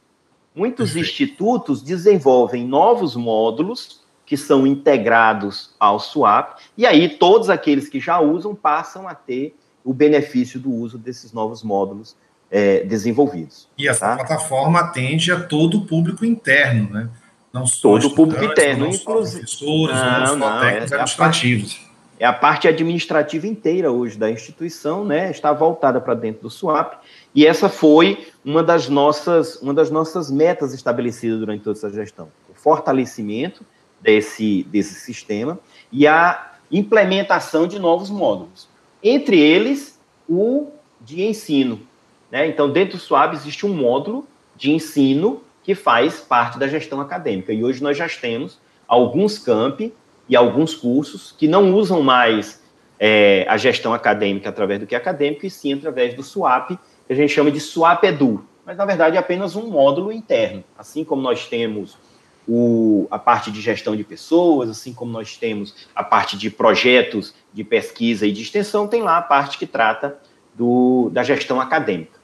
Muitos 0.54 0.97
institutos 0.97 1.83
desenvolvem 1.83 2.64
novos 2.64 3.16
módulos 3.16 4.00
que 4.30 4.37
são 4.37 4.64
integrados 4.64 5.75
ao 5.80 5.99
SWAP, 5.99 6.60
e 6.78 6.87
aí 6.87 7.08
todos 7.08 7.50
aqueles 7.50 7.88
que 7.88 7.99
já 7.99 8.20
usam 8.20 8.54
passam 8.54 9.08
a 9.08 9.12
ter 9.12 9.56
o 9.84 9.92
benefício 9.92 10.60
do 10.60 10.70
uso 10.70 10.96
desses 10.96 11.32
novos 11.32 11.64
módulos 11.64 12.14
é, 12.49 12.84
desenvolvidos. 12.84 13.66
E 13.76 13.88
essa 13.88 14.10
tá? 14.10 14.16
plataforma 14.18 14.78
atende 14.78 15.32
a 15.32 15.40
todo 15.40 15.78
o 15.78 15.84
público 15.84 16.25
interno, 16.25 16.88
né? 16.90 17.10
Não 17.52 17.66
só 17.66 17.80
todo 17.80 18.06
o 18.06 18.14
público 18.14 18.44
interno, 18.44 18.84
não 18.84 18.92
inclusive. 18.92 19.40
professores, 19.40 19.96
não, 19.96 20.20
não, 20.20 20.37
não 20.37 20.60
técnicos 20.60 20.92
é, 20.92 20.94
administrativos. 20.94 21.80
É 21.80 21.80
a, 21.80 21.82
parte, 21.82 22.20
é 22.20 22.26
a 22.26 22.32
parte 22.32 22.68
administrativa 22.68 23.46
inteira 23.49 23.90
hoje 23.90 24.16
da 24.16 24.30
instituição, 24.30 25.04
né? 25.04 25.28
Está 25.32 25.52
voltada 25.52 26.00
para 26.00 26.14
dentro 26.14 26.42
do 26.42 26.50
SWAP. 26.50 27.00
E 27.34 27.44
essa 27.44 27.68
foi 27.68 28.28
uma 28.44 28.62
das 28.62 28.88
nossas, 28.88 29.56
uma 29.56 29.75
das 29.75 29.90
nossas 29.90 30.30
metas 30.30 30.72
estabelecidas 30.72 31.40
durante 31.40 31.64
toda 31.64 31.76
essa 31.76 31.90
gestão. 31.90 32.28
O 32.49 32.54
fortalecimento 32.54 33.66
desse, 34.00 34.64
desse 34.64 34.95
sistema 34.95 35.59
e 35.92 36.07
a 36.07 36.52
implementação 36.71 37.66
de 37.66 37.78
novos 37.78 38.11
módulos. 38.11 38.69
Entre 39.02 39.38
eles, 39.38 39.99
o 40.28 40.69
de 41.00 41.23
ensino. 41.23 41.80
Né? 42.30 42.47
Então, 42.47 42.71
dentro 42.71 42.97
do 42.97 43.00
SWAB 43.02 43.35
existe 43.35 43.66
um 43.66 43.75
módulo 43.75 44.26
de 44.57 44.71
ensino 44.71 45.42
que 45.62 45.75
faz 45.75 46.21
parte 46.21 46.59
da 46.59 46.69
gestão 46.69 47.00
acadêmica. 47.00 47.52
E 47.52 47.64
hoje 47.64 47.83
nós 47.83 47.97
já 47.97 48.09
temos 48.09 48.59
alguns 48.87 49.38
campi 49.38 49.92
e 50.28 50.37
alguns 50.37 50.75
cursos 50.75 51.35
que 51.37 51.49
não 51.49 51.75
usam 51.75 52.02
mais 52.02 52.62
é, 52.99 53.47
a 53.49 53.57
gestão 53.57 53.92
acadêmica 53.92 54.49
através 54.49 54.78
do 54.78 54.87
que 54.87 54.95
é 54.95 54.99
acadêmico, 54.99 55.47
e 55.47 55.50
sim 55.50 55.73
através 55.73 56.14
do 56.14 56.23
SWAP, 56.23 56.78
que 57.07 57.12
a 57.12 57.14
gente 57.14 57.33
chama 57.33 57.50
de 57.50 57.59
SWAP 57.59 58.04
Edu. 58.04 58.45
Mas, 58.64 58.76
na 58.76 58.85
verdade, 58.85 59.16
é 59.16 59.19
apenas 59.19 59.57
um 59.57 59.69
módulo 59.69 60.12
interno. 60.12 60.62
Assim 60.78 61.02
como 61.02 61.23
nós 61.23 61.47
temos 61.47 61.97
o, 62.52 63.07
a 63.12 63.19
parte 63.19 63.49
de 63.49 63.61
gestão 63.61 63.95
de 63.95 64.02
pessoas, 64.02 64.69
assim 64.69 64.92
como 64.92 65.12
nós 65.12 65.37
temos 65.37 65.87
a 65.95 66.02
parte 66.02 66.37
de 66.37 66.50
projetos 66.50 67.33
de 67.52 67.62
pesquisa 67.62 68.26
e 68.26 68.33
de 68.33 68.42
extensão, 68.42 68.88
tem 68.88 69.02
lá 69.02 69.19
a 69.19 69.23
parte 69.23 69.57
que 69.57 69.66
trata 69.66 70.19
do, 70.52 71.11
da 71.12 71.23
gestão 71.23 71.61
acadêmica, 71.61 72.19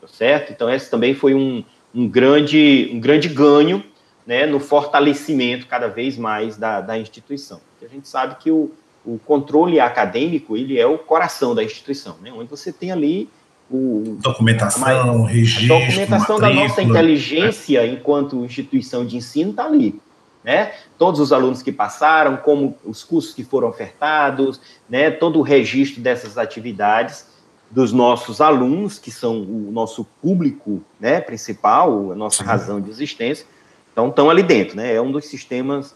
tá 0.00 0.06
certo? 0.06 0.52
Então, 0.52 0.70
esse 0.70 0.88
também 0.88 1.16
foi 1.16 1.34
um, 1.34 1.64
um, 1.92 2.08
grande, 2.08 2.90
um 2.94 3.00
grande 3.00 3.28
ganho 3.28 3.82
né, 4.24 4.46
no 4.46 4.60
fortalecimento 4.60 5.66
cada 5.66 5.88
vez 5.88 6.16
mais 6.16 6.56
da, 6.56 6.80
da 6.80 6.96
instituição. 6.96 7.60
Porque 7.72 7.84
a 7.84 7.88
gente 7.88 8.06
sabe 8.06 8.36
que 8.36 8.52
o, 8.52 8.70
o 9.04 9.18
controle 9.18 9.80
acadêmico, 9.80 10.56
ele 10.56 10.78
é 10.78 10.86
o 10.86 10.96
coração 10.96 11.56
da 11.56 11.64
instituição, 11.64 12.18
né, 12.22 12.32
onde 12.32 12.48
você 12.48 12.72
tem 12.72 12.92
ali 12.92 13.28
o, 13.76 14.18
documentação, 14.20 15.24
registro, 15.24 15.76
a 15.76 15.78
documentação 15.78 16.38
matrícula, 16.38 16.40
da 16.40 16.68
nossa 16.68 16.82
inteligência 16.82 17.86
enquanto 17.86 18.44
instituição 18.44 19.04
de 19.04 19.16
ensino 19.16 19.50
está 19.50 19.66
ali. 19.66 20.00
Né? 20.44 20.72
Todos 20.98 21.20
os 21.20 21.32
alunos 21.32 21.62
que 21.62 21.70
passaram, 21.70 22.36
como 22.36 22.76
os 22.84 23.04
cursos 23.04 23.32
que 23.32 23.44
foram 23.44 23.68
ofertados, 23.68 24.60
né? 24.88 25.10
todo 25.10 25.38
o 25.38 25.42
registro 25.42 26.02
dessas 26.02 26.36
atividades 26.36 27.26
dos 27.70 27.92
nossos 27.92 28.40
alunos, 28.40 28.98
que 28.98 29.10
são 29.10 29.40
o 29.40 29.70
nosso 29.72 30.04
público 30.20 30.82
né, 31.00 31.20
principal, 31.20 32.12
a 32.12 32.14
nossa 32.14 32.42
Sim. 32.42 32.44
razão 32.44 32.80
de 32.80 32.90
existência, 32.90 33.46
então 33.92 34.08
estão 34.08 34.28
ali 34.28 34.42
dentro, 34.42 34.76
né? 34.76 34.94
É 34.94 35.00
um 35.00 35.10
dos 35.10 35.26
sistemas 35.26 35.94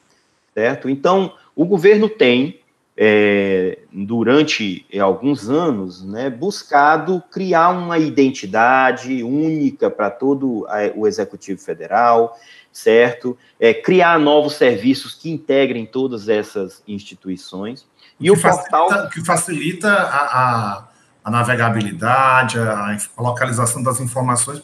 certo? 0.56 0.88
Então, 0.88 1.34
o 1.54 1.66
governo 1.66 2.08
tem, 2.08 2.60
é, 2.96 3.80
durante 3.92 4.86
é, 4.90 4.98
alguns 4.98 5.50
anos, 5.50 6.02
né, 6.02 6.30
buscado 6.30 7.22
criar 7.30 7.68
uma 7.68 7.98
identidade 7.98 9.22
única 9.22 9.90
para 9.90 10.08
todo 10.08 10.66
a, 10.66 10.90
o 10.96 11.06
Executivo 11.06 11.60
Federal, 11.60 12.38
certo? 12.72 13.36
É, 13.60 13.74
criar 13.74 14.18
novos 14.18 14.54
serviços 14.54 15.14
que 15.14 15.30
integrem 15.30 15.84
todas 15.84 16.26
essas 16.26 16.82
instituições. 16.88 17.86
E 18.18 18.30
o 18.30 18.40
portal. 18.40 18.88
Facilita, 18.88 19.10
que 19.12 19.26
facilita 19.26 19.88
a, 19.92 20.40
a, 20.40 20.88
a 21.22 21.30
navegabilidade, 21.30 22.58
a, 22.58 22.96
a 23.14 23.22
localização 23.22 23.82
das 23.82 24.00
informações 24.00 24.62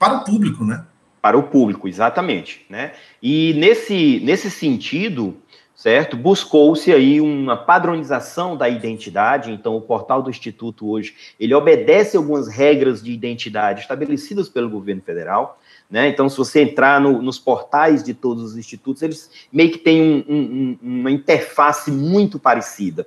para 0.00 0.14
o 0.14 0.24
público, 0.24 0.64
né? 0.64 0.84
Para 1.20 1.36
o 1.36 1.42
público, 1.44 1.88
exatamente. 1.88 2.64
Né? 2.68 2.92
E 3.22 3.54
nesse, 3.54 4.20
nesse 4.20 4.50
sentido, 4.50 5.36
certo, 5.74 6.16
buscou-se 6.16 6.92
aí 6.92 7.20
uma 7.20 7.56
padronização 7.56 8.56
da 8.56 8.68
identidade, 8.68 9.52
então 9.52 9.76
o 9.76 9.80
portal 9.80 10.20
do 10.22 10.28
Instituto 10.28 10.88
hoje, 10.88 11.14
ele 11.38 11.54
obedece 11.54 12.16
algumas 12.16 12.48
regras 12.48 13.02
de 13.02 13.12
identidade 13.12 13.82
estabelecidas 13.82 14.48
pelo 14.48 14.68
governo 14.68 15.02
federal, 15.02 15.58
né? 15.90 16.08
Então, 16.08 16.28
se 16.28 16.36
você 16.36 16.62
entrar 16.62 17.00
no, 17.00 17.22
nos 17.22 17.38
portais 17.38 18.02
de 18.02 18.12
todos 18.12 18.42
os 18.42 18.56
institutos, 18.56 19.02
eles 19.02 19.30
meio 19.50 19.70
que 19.70 19.78
têm 19.78 20.02
um, 20.28 20.34
um, 20.34 20.78
uma 20.82 21.10
interface 21.10 21.90
muito 21.90 22.38
parecida, 22.38 23.06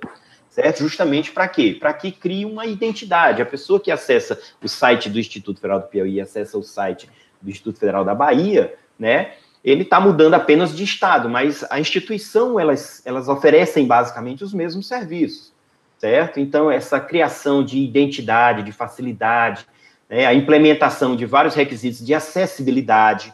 certo? 0.50 0.78
Justamente 0.78 1.30
para 1.30 1.46
quê? 1.46 1.76
Para 1.78 1.92
que 1.92 2.10
crie 2.10 2.44
uma 2.44 2.66
identidade. 2.66 3.40
A 3.40 3.46
pessoa 3.46 3.78
que 3.78 3.90
acessa 3.90 4.40
o 4.62 4.68
site 4.68 5.08
do 5.08 5.20
Instituto 5.20 5.60
Federal 5.60 5.80
do 5.80 5.86
Piauí, 5.86 6.20
acessa 6.20 6.58
o 6.58 6.62
site 6.62 7.08
do 7.42 7.50
Instituto 7.50 7.78
Federal 7.78 8.04
da 8.04 8.14
Bahia, 8.14 8.74
né? 8.98 9.32
Ele 9.64 9.82
está 9.82 10.00
mudando 10.00 10.34
apenas 10.34 10.74
de 10.74 10.82
estado, 10.82 11.28
mas 11.28 11.64
a 11.70 11.78
instituição 11.78 12.58
elas, 12.58 13.00
elas 13.04 13.28
oferecem 13.28 13.86
basicamente 13.86 14.42
os 14.42 14.52
mesmos 14.52 14.88
serviços, 14.88 15.52
certo? 15.98 16.40
Então 16.40 16.70
essa 16.70 16.98
criação 16.98 17.64
de 17.64 17.78
identidade, 17.78 18.64
de 18.64 18.72
facilidade, 18.72 19.66
né? 20.08 20.26
a 20.26 20.34
implementação 20.34 21.14
de 21.14 21.24
vários 21.26 21.54
requisitos 21.54 22.04
de 22.04 22.12
acessibilidade, 22.12 23.32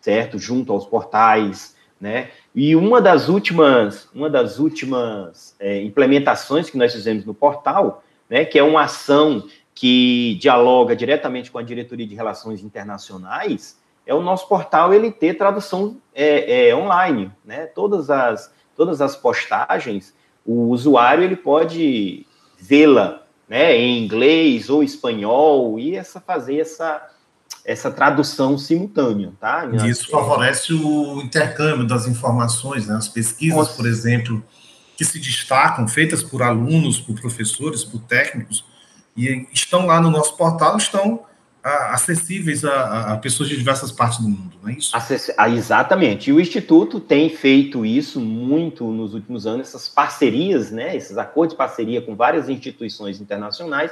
certo? 0.00 0.38
Junto 0.38 0.72
aos 0.72 0.86
portais, 0.86 1.76
né? 2.00 2.30
E 2.54 2.74
uma 2.74 3.00
das 3.00 3.28
últimas, 3.28 4.08
uma 4.14 4.30
das 4.30 4.58
últimas 4.58 5.54
é, 5.60 5.82
implementações 5.82 6.70
que 6.70 6.78
nós 6.78 6.92
fizemos 6.92 7.24
no 7.24 7.34
portal, 7.34 8.02
né? 8.28 8.44
Que 8.44 8.58
é 8.58 8.62
uma 8.62 8.82
ação 8.82 9.44
que 9.78 10.36
dialoga 10.40 10.96
diretamente 10.96 11.52
com 11.52 11.58
a 11.58 11.62
diretoria 11.62 12.04
de 12.04 12.12
relações 12.12 12.64
internacionais, 12.64 13.78
é 14.04 14.12
o 14.12 14.20
nosso 14.20 14.48
portal 14.48 14.92
ele 14.92 15.12
ter 15.12 15.34
tradução 15.34 15.98
é, 16.12 16.70
é, 16.70 16.74
online, 16.74 17.30
né? 17.44 17.66
Todas 17.66 18.10
as 18.10 18.52
todas 18.74 19.00
as 19.00 19.14
postagens, 19.14 20.12
o 20.44 20.70
usuário 20.70 21.22
ele 21.22 21.36
pode 21.36 22.26
vê-la, 22.58 23.22
né, 23.48 23.76
em 23.76 24.04
inglês 24.04 24.68
ou 24.68 24.82
espanhol 24.82 25.78
e 25.78 25.94
essa 25.94 26.20
fazer 26.20 26.58
essa 26.58 27.10
essa 27.64 27.88
tradução 27.88 28.58
simultânea, 28.58 29.32
tá? 29.38 29.64
Isso 29.86 30.10
favorece 30.10 30.72
o 30.72 31.22
intercâmbio 31.22 31.86
das 31.86 32.08
informações, 32.08 32.88
né? 32.88 32.96
As 32.96 33.06
pesquisas, 33.06 33.68
por 33.68 33.86
exemplo, 33.86 34.42
que 34.96 35.04
se 35.04 35.20
destacam, 35.20 35.86
feitas 35.86 36.20
por 36.20 36.42
alunos, 36.42 36.98
por 36.98 37.14
professores, 37.20 37.84
por 37.84 38.00
técnicos, 38.00 38.64
e 39.18 39.48
estão 39.52 39.84
lá 39.84 40.00
no 40.00 40.10
nosso 40.10 40.36
portal, 40.36 40.76
estão 40.76 41.26
acessíveis 41.62 42.64
a, 42.64 43.14
a, 43.14 43.16
pessoas 43.18 43.48
de 43.48 43.56
diversas 43.56 43.90
partes 43.90 44.20
do 44.20 44.28
mundo, 44.28 44.56
não 44.62 44.70
é 44.70 44.74
isso? 44.74 44.96
Acess... 44.96 45.34
Ah, 45.36 45.50
exatamente. 45.50 46.30
E 46.30 46.32
o 46.32 46.40
Instituto 46.40 47.00
tem 47.00 47.28
feito 47.28 47.84
isso 47.84 48.20
muito 48.20 48.84
nos 48.84 49.12
últimos 49.12 49.46
anos, 49.46 49.68
essas 49.68 49.88
parcerias, 49.88 50.70
né, 50.70 50.96
esses 50.96 51.18
acordos 51.18 51.54
de 51.54 51.58
parceria 51.58 52.00
com 52.00 52.14
várias 52.14 52.48
instituições 52.48 53.20
internacionais. 53.20 53.90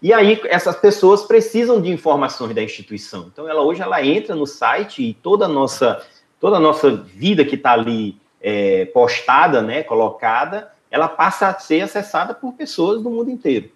E 0.00 0.12
aí 0.12 0.40
essas 0.44 0.76
pessoas 0.76 1.24
precisam 1.24 1.82
de 1.82 1.90
informações 1.90 2.54
da 2.54 2.62
instituição. 2.62 3.28
Então 3.32 3.48
ela 3.48 3.62
hoje 3.62 3.82
ela 3.82 4.02
entra 4.04 4.34
no 4.34 4.46
site 4.46 5.02
e 5.02 5.12
toda 5.12 5.46
a 5.46 5.48
nossa 5.48 6.00
toda 6.40 6.56
a 6.56 6.60
nossa 6.60 6.88
vida 6.96 7.44
que 7.44 7.56
está 7.56 7.72
ali 7.72 8.16
é, 8.40 8.84
postada, 8.86 9.60
né, 9.60 9.82
colocada, 9.82 10.70
ela 10.88 11.08
passa 11.08 11.48
a 11.48 11.58
ser 11.58 11.80
acessada 11.80 12.32
por 12.32 12.52
pessoas 12.52 13.02
do 13.02 13.10
mundo 13.10 13.28
inteiro 13.28 13.72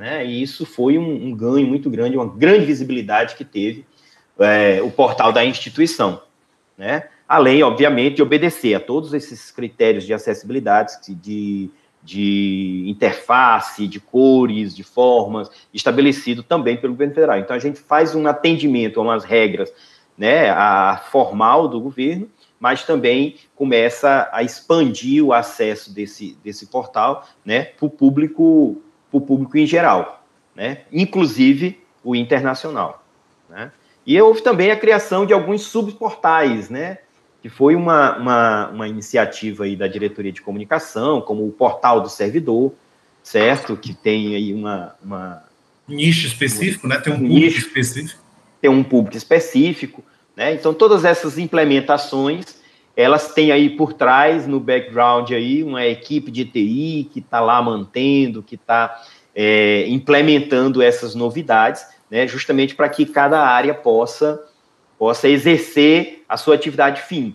né? 0.00 0.24
E 0.24 0.42
isso 0.42 0.64
foi 0.64 0.96
um, 0.96 1.26
um 1.26 1.36
ganho 1.36 1.66
muito 1.66 1.90
grande, 1.90 2.16
uma 2.16 2.26
grande 2.26 2.64
visibilidade 2.64 3.36
que 3.36 3.44
teve 3.44 3.84
é, 4.38 4.80
o 4.80 4.90
portal 4.90 5.30
da 5.30 5.44
instituição, 5.44 6.22
né? 6.76 7.08
Além, 7.28 7.62
obviamente, 7.62 8.16
de 8.16 8.22
obedecer 8.22 8.74
a 8.74 8.80
todos 8.80 9.12
esses 9.12 9.50
critérios 9.50 10.06
de 10.06 10.14
acessibilidade, 10.14 10.94
de, 11.06 11.70
de 12.02 12.84
interface, 12.86 13.86
de 13.86 14.00
cores, 14.00 14.74
de 14.74 14.82
formas, 14.82 15.50
estabelecido 15.72 16.42
também 16.42 16.78
pelo 16.78 16.94
governo 16.94 17.12
federal. 17.12 17.38
Então, 17.38 17.54
a 17.54 17.60
gente 17.60 17.78
faz 17.78 18.14
um 18.14 18.26
atendimento 18.26 18.98
a 18.98 19.02
umas 19.02 19.22
regras 19.22 19.70
né, 20.16 20.48
a 20.48 20.96
formal 21.12 21.68
do 21.68 21.78
governo, 21.78 22.26
mas 22.58 22.84
também 22.84 23.36
começa 23.54 24.30
a 24.32 24.42
expandir 24.42 25.22
o 25.22 25.34
acesso 25.34 25.92
desse, 25.92 26.38
desse 26.42 26.66
portal 26.68 27.28
né, 27.44 27.64
para 27.64 27.84
o 27.84 27.90
público 27.90 28.82
para 29.10 29.18
o 29.18 29.20
público 29.20 29.58
em 29.58 29.66
geral, 29.66 30.24
né? 30.54 30.82
inclusive 30.92 31.80
o 32.04 32.14
internacional. 32.14 33.04
Né? 33.48 33.72
E 34.06 34.20
houve 34.20 34.42
também 34.42 34.70
a 34.70 34.76
criação 34.76 35.26
de 35.26 35.32
alguns 35.32 35.62
subportais, 35.62 36.70
né? 36.70 36.98
que 37.42 37.48
foi 37.48 37.74
uma, 37.74 38.16
uma, 38.16 38.68
uma 38.68 38.88
iniciativa 38.88 39.64
aí 39.64 39.74
da 39.74 39.88
diretoria 39.88 40.32
de 40.32 40.42
comunicação, 40.42 41.20
como 41.20 41.46
o 41.46 41.52
portal 41.52 42.00
do 42.00 42.08
servidor, 42.08 42.72
certo? 43.22 43.76
Que 43.76 43.94
tem 43.94 44.34
aí 44.34 44.52
uma. 44.52 44.94
uma 45.02 45.42
nicho 45.88 46.26
específico, 46.26 46.86
né? 46.86 46.98
Tem 46.98 47.12
um 47.12 47.16
público 47.16 47.34
nicho, 47.34 47.58
específico. 47.58 48.22
Tem 48.60 48.70
um 48.70 48.84
público 48.84 49.16
específico, 49.16 50.04
né? 50.36 50.52
Então, 50.54 50.74
todas 50.74 51.04
essas 51.04 51.38
implementações, 51.38 52.59
elas 53.00 53.32
têm 53.32 53.50
aí 53.50 53.70
por 53.70 53.94
trás, 53.94 54.46
no 54.46 54.60
background 54.60 55.30
aí, 55.30 55.62
uma 55.62 55.86
equipe 55.86 56.30
de 56.30 56.44
TI 56.44 57.08
que 57.10 57.20
está 57.20 57.40
lá 57.40 57.62
mantendo, 57.62 58.42
que 58.42 58.56
está 58.56 59.02
é, 59.34 59.86
implementando 59.88 60.82
essas 60.82 61.14
novidades, 61.14 61.86
né, 62.10 62.26
justamente 62.26 62.74
para 62.74 62.88
que 62.88 63.06
cada 63.06 63.40
área 63.40 63.72
possa, 63.72 64.42
possa 64.98 65.28
exercer 65.28 66.24
a 66.28 66.36
sua 66.36 66.54
atividade 66.56 67.00
fim, 67.02 67.34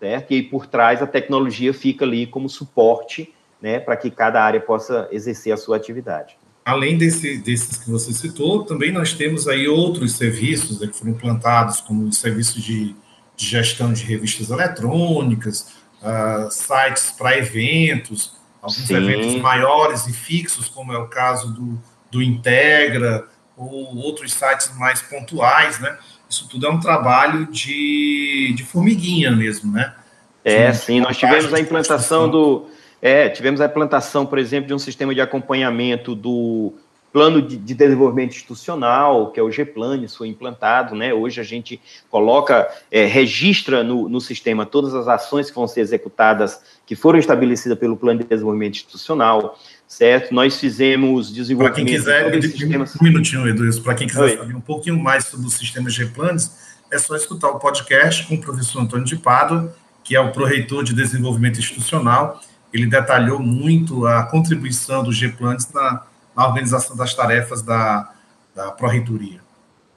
certo? 0.00 0.32
E 0.32 0.42
por 0.42 0.66
trás 0.66 1.02
a 1.02 1.06
tecnologia 1.06 1.74
fica 1.74 2.04
ali 2.04 2.26
como 2.26 2.48
suporte, 2.48 3.34
né, 3.60 3.78
para 3.80 3.96
que 3.96 4.10
cada 4.10 4.42
área 4.42 4.60
possa 4.60 5.08
exercer 5.12 5.52
a 5.52 5.56
sua 5.56 5.76
atividade. 5.76 6.38
Além 6.64 6.96
desse, 6.96 7.36
desses 7.38 7.76
que 7.76 7.90
você 7.90 8.10
citou, 8.10 8.64
também 8.64 8.90
nós 8.90 9.12
temos 9.12 9.46
aí 9.46 9.68
outros 9.68 10.12
serviços 10.12 10.80
né, 10.80 10.86
que 10.86 10.96
foram 10.96 11.12
implantados, 11.12 11.82
como 11.82 12.04
os 12.04 12.16
serviços 12.16 12.62
de 12.62 12.94
de 13.36 13.46
gestão 13.46 13.92
de 13.92 14.04
revistas 14.04 14.50
eletrônicas, 14.50 15.74
uh, 16.02 16.50
sites 16.50 17.10
para 17.10 17.36
eventos, 17.36 18.36
alguns 18.60 18.86
Sim. 18.86 18.96
eventos 18.96 19.36
maiores 19.36 20.06
e 20.06 20.12
fixos, 20.12 20.68
como 20.68 20.92
é 20.92 20.98
o 20.98 21.08
caso 21.08 21.52
do, 21.52 21.80
do 22.10 22.22
Integra, 22.22 23.26
ou 23.56 23.96
outros 23.96 24.32
sites 24.32 24.76
mais 24.76 25.00
pontuais, 25.02 25.78
né? 25.80 25.96
Isso 26.28 26.48
tudo 26.48 26.66
é 26.66 26.70
um 26.70 26.80
trabalho 26.80 27.46
de, 27.46 28.52
de 28.56 28.64
formiguinha 28.64 29.30
mesmo, 29.30 29.72
né? 29.72 29.94
É, 30.44 30.72
sim, 30.72 31.00
nós 31.00 31.16
tivemos 31.16 31.52
a 31.54 31.60
implantação 31.60 32.28
do. 32.28 32.66
É, 33.00 33.28
tivemos 33.28 33.60
a 33.60 33.66
implantação, 33.66 34.26
por 34.26 34.38
exemplo, 34.38 34.66
de 34.66 34.74
um 34.74 34.78
sistema 34.78 35.14
de 35.14 35.20
acompanhamento 35.20 36.14
do 36.14 36.74
plano 37.14 37.40
de, 37.40 37.56
de, 37.56 37.74
desenvolvimento 37.74 38.32
institucional, 38.32 39.30
que 39.30 39.38
é 39.38 39.42
o 39.42 39.48
GPLAN, 39.48 40.04
foi 40.08 40.26
implantado, 40.26 40.96
né? 40.96 41.14
Hoje 41.14 41.40
a 41.40 41.44
gente 41.44 41.80
coloca, 42.10 42.68
é, 42.90 43.06
registra 43.06 43.84
no, 43.84 44.08
no 44.08 44.20
sistema 44.20 44.66
todas 44.66 44.96
as 44.96 45.06
ações 45.06 45.48
que 45.48 45.54
vão 45.54 45.68
ser 45.68 45.82
executadas, 45.82 46.60
que 46.84 46.96
foram 46.96 47.16
estabelecidas 47.16 47.78
pelo 47.78 47.96
plano 47.96 48.18
de 48.18 48.26
desenvolvimento 48.26 48.74
institucional, 48.74 49.56
certo? 49.86 50.34
Nós 50.34 50.58
fizemos 50.58 51.32
desenvolvimento... 51.32 51.76
Para 51.76 51.84
quem 51.84 51.94
quiser, 51.94 52.42
sistemas... 52.42 52.96
um 53.00 53.04
minutinho, 53.04 53.48
Edu, 53.48 53.82
para 53.82 53.94
quem 53.94 54.08
quiser 54.08 54.22
Oi. 54.22 54.36
saber 54.36 54.56
um 54.56 54.60
pouquinho 54.60 54.98
mais 54.98 55.26
sobre 55.26 55.46
o 55.46 55.50
sistema 55.50 55.88
GPLANs, 55.88 56.74
é 56.90 56.98
só 56.98 57.14
escutar 57.14 57.48
o 57.50 57.60
podcast 57.60 58.26
com 58.26 58.34
o 58.34 58.40
professor 58.40 58.82
Antônio 58.82 59.06
de 59.06 59.14
Pado, 59.14 59.70
que 60.02 60.16
é 60.16 60.20
o 60.20 60.32
pró-reitor 60.32 60.82
de 60.82 60.92
desenvolvimento 60.92 61.60
institucional, 61.60 62.40
ele 62.72 62.86
detalhou 62.86 63.38
muito 63.38 64.04
a 64.04 64.24
contribuição 64.24 65.04
do 65.04 65.12
GPLANs 65.12 65.72
na 65.72 66.02
na 66.36 66.46
organização 66.46 66.96
das 66.96 67.14
tarefas 67.14 67.62
da, 67.62 68.10
da 68.54 68.70
Pró-Reitoria. 68.70 69.40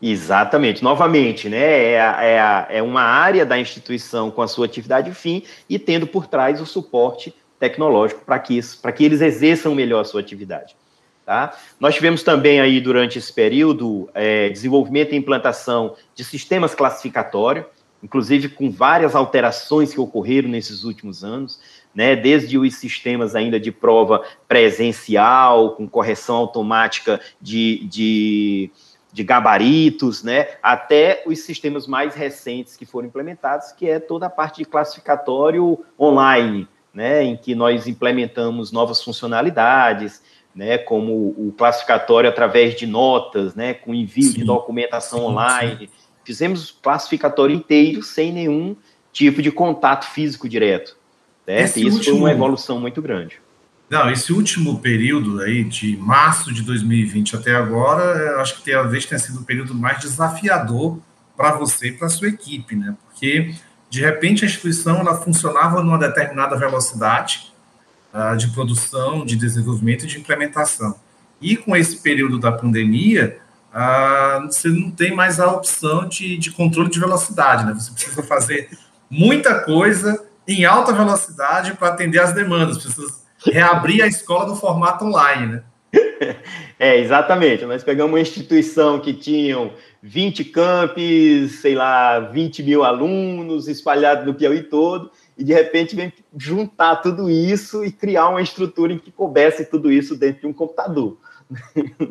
Exatamente. 0.01 0.83
Novamente, 0.83 1.49
né, 1.49 1.57
é, 1.57 1.95
é, 1.95 2.67
é 2.77 2.83
uma 2.83 3.01
área 3.01 3.45
da 3.45 3.59
instituição 3.59 4.29
com 4.29 4.41
a 4.41 4.47
sua 4.47 4.65
atividade 4.65 5.11
fim 5.13 5.43
e 5.69 5.79
tendo 5.79 6.05
por 6.05 6.27
trás 6.27 6.61
o 6.61 6.65
suporte 6.65 7.33
tecnológico 7.59 8.21
para 8.23 8.37
que, 8.37 8.59
que 8.95 9.03
eles 9.03 9.21
exerçam 9.21 9.73
melhor 9.73 10.01
a 10.01 10.03
sua 10.03 10.21
atividade. 10.21 10.75
Tá? 11.25 11.57
Nós 11.79 11.95
tivemos 11.95 12.23
também 12.23 12.61
aí, 12.61 12.79
durante 12.79 13.17
esse 13.17 13.33
período, 13.33 14.09
é, 14.13 14.47
desenvolvimento 14.49 15.13
e 15.13 15.17
implantação 15.17 15.95
de 16.15 16.23
sistemas 16.23 16.73
classificatórios, 16.73 17.65
inclusive 18.03 18.49
com 18.49 18.69
várias 18.69 19.15
alterações 19.15 19.93
que 19.93 19.99
ocorreram 19.99 20.49
nesses 20.49 20.83
últimos 20.83 21.23
anos 21.23 21.59
né, 21.97 22.15
desde 22.15 22.59
os 22.59 22.75
sistemas 22.75 23.35
ainda 23.35 23.59
de 23.59 23.71
prova 23.71 24.23
presencial, 24.47 25.71
com 25.71 25.89
correção 25.89 26.35
automática 26.35 27.19
de, 27.41 27.87
de, 27.87 28.69
de 29.11 29.23
gabaritos, 29.23 30.21
né, 30.21 30.47
até 30.61 31.23
os 31.25 31.39
sistemas 31.39 31.87
mais 31.87 32.13
recentes 32.13 32.77
que 32.77 32.85
foram 32.85 33.07
implementados, 33.07 33.71
que 33.71 33.89
é 33.89 33.99
toda 33.99 34.27
a 34.27 34.29
parte 34.29 34.57
de 34.57 34.65
classificatório 34.65 35.83
online, 35.99 36.67
né, 36.93 37.23
em 37.23 37.35
que 37.35 37.55
nós 37.55 37.87
implementamos 37.87 38.71
novas 38.71 39.03
funcionalidades, 39.03 40.21
né, 40.53 40.77
como 40.77 41.29
o 41.29 41.51
classificatório 41.57 42.29
através 42.29 42.75
de 42.75 42.85
notas, 42.85 43.55
né, 43.55 43.73
com 43.73 43.91
envio 43.91 44.21
sim, 44.21 44.33
de 44.33 44.43
documentação 44.43 45.17
sim, 45.17 45.25
online. 45.25 45.87
Sim. 45.87 46.06
Fizemos 46.27 46.71
o 46.71 46.73
classificatório 46.81 47.55
inteiro 47.55 48.03
sem 48.03 48.33
nenhum 48.33 48.75
tipo 49.13 49.41
de 49.41 49.49
contato 49.49 50.11
físico 50.11 50.49
direto. 50.49 50.97
Certo? 51.45 51.77
E 51.77 51.87
isso 51.87 51.95
último... 51.95 52.03
foi 52.03 52.13
uma 52.19 52.31
evolução 52.33 52.81
muito 52.81 53.01
grande. 53.01 53.39
Não, 53.89 54.11
esse 54.11 54.33
último 54.33 54.81
período 54.81 55.39
aí, 55.39 55.63
de 55.63 55.95
março 55.95 56.53
de 56.53 56.63
2020 56.63 57.37
até 57.37 57.55
agora, 57.55 58.03
eu 58.03 58.41
acho 58.41 58.61
que 58.61 58.69
talvez 58.69 59.05
tenha 59.05 59.17
sido 59.17 59.39
o 59.39 59.45
período 59.45 59.73
mais 59.73 60.01
desafiador 60.01 60.99
para 61.37 61.53
você 61.53 61.87
e 61.87 61.91
para 61.93 62.07
a 62.07 62.09
sua 62.09 62.27
equipe, 62.27 62.75
né? 62.75 62.97
Porque, 63.05 63.55
de 63.89 64.01
repente, 64.01 64.43
a 64.43 64.47
instituição 64.47 64.99
ela 64.99 65.15
funcionava 65.15 65.81
numa 65.81 65.97
determinada 65.97 66.57
velocidade 66.57 67.53
uh, 68.13 68.35
de 68.35 68.49
produção, 68.49 69.23
de 69.23 69.37
desenvolvimento 69.37 70.03
e 70.03 70.07
de 70.07 70.19
implementação. 70.19 70.93
E 71.41 71.55
com 71.55 71.73
esse 71.73 72.01
período 72.01 72.37
da 72.37 72.51
pandemia, 72.51 73.39
uh, 73.73 74.45
você 74.45 74.69
não 74.69 74.91
tem 74.91 75.15
mais 75.15 75.39
a 75.39 75.51
opção 75.51 76.07
de, 76.07 76.37
de 76.37 76.51
controle 76.51 76.89
de 76.89 76.99
velocidade, 76.99 77.65
né? 77.65 77.73
Você 77.73 77.91
precisa 77.91 78.23
fazer 78.23 78.69
muita 79.09 79.63
coisa 79.63 80.25
em 80.47 80.65
alta 80.65 80.93
velocidade 80.93 81.73
para 81.73 81.89
atender 81.89 82.19
as 82.19 82.33
demandas. 82.33 82.77
Precisa 82.77 83.13
reabrir 83.45 84.01
a 84.01 84.07
escola 84.07 84.47
no 84.47 84.55
formato 84.55 85.05
online, 85.05 85.47
né? 85.47 85.63
É, 86.79 86.99
exatamente. 86.99 87.65
Nós 87.65 87.83
pegamos 87.83 88.11
uma 88.13 88.19
instituição 88.19 88.99
que 88.99 89.11
tinham 89.11 89.73
20 90.03 90.45
campos, 90.45 91.59
sei 91.59 91.73
lá, 91.73 92.19
20 92.19 92.61
mil 92.61 92.83
alunos 92.83 93.67
espalhados 93.67 94.25
no 94.25 94.35
Piauí 94.35 94.61
todo, 94.61 95.09
e 95.37 95.43
de 95.43 95.53
repente 95.53 95.95
vem 95.95 96.11
juntar 96.35 96.97
tudo 96.97 97.29
isso 97.29 97.85
e 97.85 97.91
criar 97.91 98.29
uma 98.29 98.41
estrutura 98.41 98.93
em 98.93 98.97
que 98.97 99.11
coubesse 99.11 99.65
tudo 99.65 99.91
isso 99.91 100.15
dentro 100.15 100.41
de 100.41 100.47
um 100.47 100.53
computador. 100.53 101.17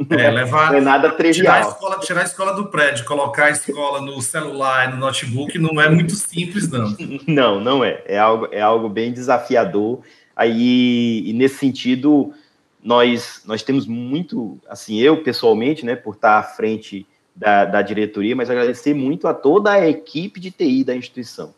É, 0.08 0.30
levar, 0.30 0.70
não 0.70 0.78
é 0.78 0.80
nada 0.80 1.10
trivial. 1.10 1.34
Tirar 1.34 1.56
a, 1.56 1.68
escola, 1.68 1.98
tirar 2.00 2.20
a 2.20 2.24
escola 2.24 2.52
do 2.54 2.66
prédio, 2.66 3.04
colocar 3.04 3.46
a 3.46 3.50
escola 3.50 4.00
no 4.00 4.20
celular 4.22 4.88
e 4.88 4.92
no 4.92 4.98
notebook 4.98 5.58
não 5.58 5.80
é 5.80 5.90
muito 5.90 6.14
simples, 6.14 6.70
não. 6.70 6.96
Não, 7.26 7.60
não 7.60 7.84
é. 7.84 8.02
É 8.06 8.18
algo, 8.18 8.48
é 8.50 8.60
algo 8.60 8.88
bem 8.88 9.12
desafiador. 9.12 10.00
Aí, 10.34 11.22
e 11.26 11.32
nesse 11.32 11.56
sentido, 11.56 12.32
nós, 12.82 13.42
nós 13.44 13.62
temos 13.62 13.86
muito, 13.86 14.58
assim, 14.68 14.98
eu 15.00 15.22
pessoalmente, 15.22 15.84
né, 15.84 15.96
por 15.96 16.14
estar 16.14 16.38
à 16.38 16.42
frente 16.42 17.06
da, 17.34 17.64
da 17.64 17.82
diretoria, 17.82 18.34
mas 18.34 18.48
agradecer 18.48 18.94
muito 18.94 19.28
a 19.28 19.34
toda 19.34 19.72
a 19.72 19.88
equipe 19.88 20.40
de 20.40 20.50
TI 20.50 20.84
da 20.84 20.94
instituição. 20.96 21.54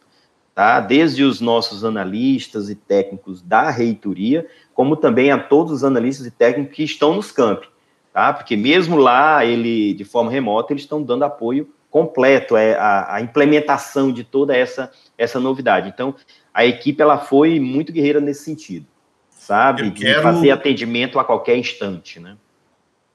Tá? 0.59 0.81
Desde 0.81 1.23
os 1.23 1.41
nossos 1.41 1.85
analistas 1.85 2.69
e 2.69 2.75
técnicos 2.75 3.41
da 3.41 3.71
reitoria, 3.71 4.45
como 4.75 4.97
também 4.97 5.31
a 5.31 5.39
todos 5.39 5.73
os 5.73 5.85
analistas 5.85 6.27
e 6.27 6.33
técnicos 6.33 6.75
que 6.75 6.83
estão 6.83 7.15
nos 7.15 7.31
campi. 7.31 7.69
Tá? 8.13 8.33
Porque 8.33 8.57
mesmo 8.57 8.97
lá, 8.97 9.45
ele, 9.45 9.95
de 9.95 10.05
forma 10.05 10.33
remota, 10.33 10.73
eles 10.73 10.83
estão 10.83 11.01
dando 11.01 11.23
apoio 11.23 11.73
completo, 11.89 12.57
é 12.57 12.75
a, 12.75 13.15
a, 13.15 13.21
implementação 13.21 14.13
de 14.13 14.25
toda 14.25 14.57
essa, 14.57 14.91
essa 15.17 15.39
novidade. 15.39 15.91
Então, 15.91 16.13
a 16.53 16.67
equipe, 16.67 17.01
ela 17.01 17.19
foi 17.19 17.61
muito 17.61 17.93
guerreira 17.93 18.21
nesse 18.21 18.43
sentido, 18.43 18.87
sabe? 19.31 19.89
quero... 19.93 20.17
De 20.17 20.23
fazer 20.25 20.51
atendimento 20.51 21.21
a 21.21 21.25
qualquer 21.25 21.57
instante, 21.57 22.19
né? 22.19 22.37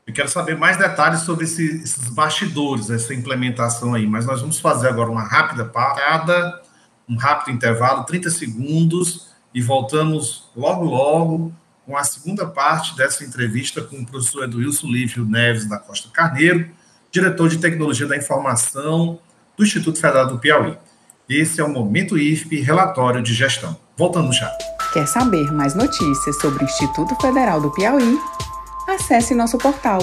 Eu 0.07 0.13
quero 0.13 0.29
saber 0.29 0.57
mais 0.57 0.77
detalhes 0.77 1.19
sobre 1.23 1.43
esse, 1.43 1.83
esses 1.83 2.07
bastidores, 2.07 2.89
essa 2.89 3.13
implementação 3.13 3.93
aí, 3.93 4.07
mas 4.07 4.25
nós 4.25 4.39
vamos 4.39 4.61
fazer 4.61 4.87
agora 4.87 5.11
uma 5.11 5.23
rápida 5.23 5.65
parada, 5.65 6.62
um 7.07 7.15
rápido 7.15 7.53
intervalo, 7.53 8.03
30 8.03 8.29
segundos, 8.29 9.27
e 9.53 9.61
voltamos 9.61 10.49
logo, 10.55 10.85
logo 10.85 11.53
com 11.85 11.97
a 11.97 12.03
segunda 12.03 12.45
parte 12.45 12.95
dessa 12.95 13.23
entrevista 13.23 13.81
com 13.81 13.97
o 13.97 14.05
professor 14.05 14.45
Edilson 14.45 14.87
Lívio 14.87 15.25
Neves 15.25 15.67
da 15.67 15.77
Costa 15.77 16.09
Carneiro, 16.09 16.69
diretor 17.11 17.49
de 17.49 17.57
Tecnologia 17.57 18.07
da 18.07 18.17
Informação 18.17 19.19
do 19.57 19.63
Instituto 19.63 19.99
Federal 19.99 20.27
do 20.27 20.39
Piauí. 20.39 20.77
Esse 21.29 21.61
é 21.61 21.63
o 21.63 21.69
Momento 21.69 22.17
IFP 22.17 22.61
Relatório 22.61 23.21
de 23.21 23.33
Gestão. 23.33 23.77
Voltando 23.97 24.33
já. 24.33 24.51
Quer 24.91 25.07
saber 25.07 25.51
mais 25.51 25.75
notícias 25.75 26.39
sobre 26.39 26.63
o 26.63 26.65
Instituto 26.65 27.15
Federal 27.21 27.61
do 27.61 27.71
Piauí? 27.71 28.19
Acesse 28.87 29.35
nosso 29.35 29.57
portal 29.57 29.99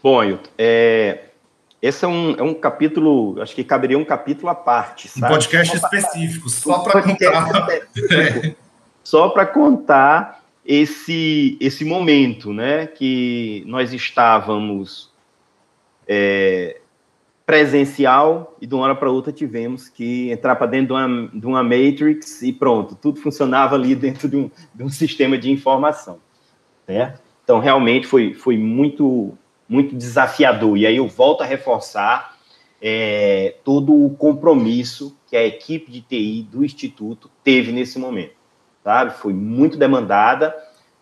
Bom, 0.03 0.21
Ailton, 0.21 0.51
é, 0.59 1.25
esse 1.81 2.05
é 2.05 2.09
um, 2.09 2.35
é 2.37 2.43
um 2.43 2.55
capítulo, 2.55 3.41
acho 3.41 3.55
que 3.55 3.65
caberia 3.65 3.99
um 3.99 4.05
capítulo 4.05 4.49
à 4.49 4.55
parte. 4.55 5.09
Sabe? 5.09 5.27
Um 5.27 5.29
podcast 5.29 5.79
só 5.79 5.87
específico, 5.87 6.49
só 6.51 6.81
para 6.81 7.03
contar. 7.03 7.69
É. 8.11 8.55
Só 9.03 9.31
para 9.31 9.47
contar 9.47 10.45
esse, 10.65 11.57
esse 11.59 11.85
momento, 11.85 12.53
né, 12.53 12.87
que 12.87 13.65
nós 13.67 13.93
estávamos 13.95 15.11
é, 16.07 16.81
presencial 17.51 18.57
e 18.61 18.67
de 18.67 18.73
uma 18.77 18.85
hora 18.85 18.95
para 18.95 19.11
outra 19.11 19.33
tivemos 19.33 19.89
que 19.89 20.31
entrar 20.31 20.55
para 20.55 20.69
dentro 20.69 20.87
de 20.87 20.93
uma, 20.93 21.29
de 21.35 21.47
uma 21.47 21.63
matrix 21.65 22.43
e 22.43 22.53
pronto, 22.53 22.95
tudo 22.95 23.19
funcionava 23.19 23.75
ali 23.75 23.97
dentro 23.97 24.29
de 24.29 24.37
um, 24.37 24.49
de 24.73 24.85
um 24.85 24.89
sistema 24.89 25.37
de 25.37 25.51
informação, 25.51 26.21
certo? 26.87 27.21
Então, 27.43 27.59
realmente 27.59 28.07
foi, 28.07 28.35
foi 28.35 28.57
muito, 28.57 29.37
muito 29.69 29.97
desafiador. 29.97 30.77
E 30.77 30.87
aí 30.87 30.97
eu 30.99 31.09
volto 31.09 31.41
a 31.41 31.45
reforçar 31.45 32.37
é, 32.81 33.57
todo 33.65 33.93
o 33.93 34.11
compromisso 34.11 35.19
que 35.27 35.37
a 35.37 35.45
equipe 35.45 35.91
de 35.91 36.03
TI 36.03 36.47
do 36.49 36.65
Instituto 36.65 37.29
teve 37.43 37.73
nesse 37.73 37.99
momento, 37.99 38.35
sabe? 38.85 39.13
Foi 39.15 39.33
muito 39.33 39.77
demandada 39.77 40.55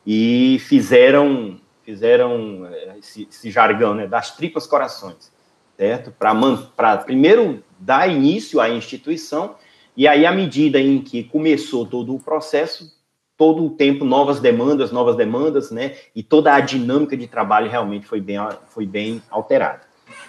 e 0.07 0.59
fizeram, 0.61 1.61
fizeram 1.83 2.67
é, 2.73 2.97
esse, 2.99 3.29
esse 3.31 3.51
jargão, 3.51 3.95
né, 3.95 4.07
das 4.07 4.35
tripas 4.35 4.67
corações 4.67 5.37
certo? 5.79 6.11
Para 6.11 6.97
primeiro 6.99 7.62
dar 7.79 8.11
início 8.11 8.61
à 8.61 8.69
instituição, 8.69 9.55
e 9.97 10.07
aí, 10.07 10.27
à 10.27 10.33
medida 10.33 10.81
em 10.81 11.01
que 11.01 11.25
começou 11.25 11.87
todo 11.87 12.14
o 12.14 12.21
processo, 12.21 12.93
todo 13.37 13.64
o 13.64 13.71
tempo 13.71 14.05
novas 14.05 14.41
demandas, 14.41 14.93
novas 14.93 15.17
demandas, 15.17 15.71
né? 15.71 15.97
E 16.14 16.23
toda 16.23 16.55
a 16.55 16.61
dinâmica 16.61 17.17
de 17.17 17.27
trabalho 17.27 17.71
realmente 17.71 18.07
foi 18.07 18.21
bem, 18.21 18.38
foi 18.69 18.87
bem 18.87 19.23
alterada, 19.31 19.83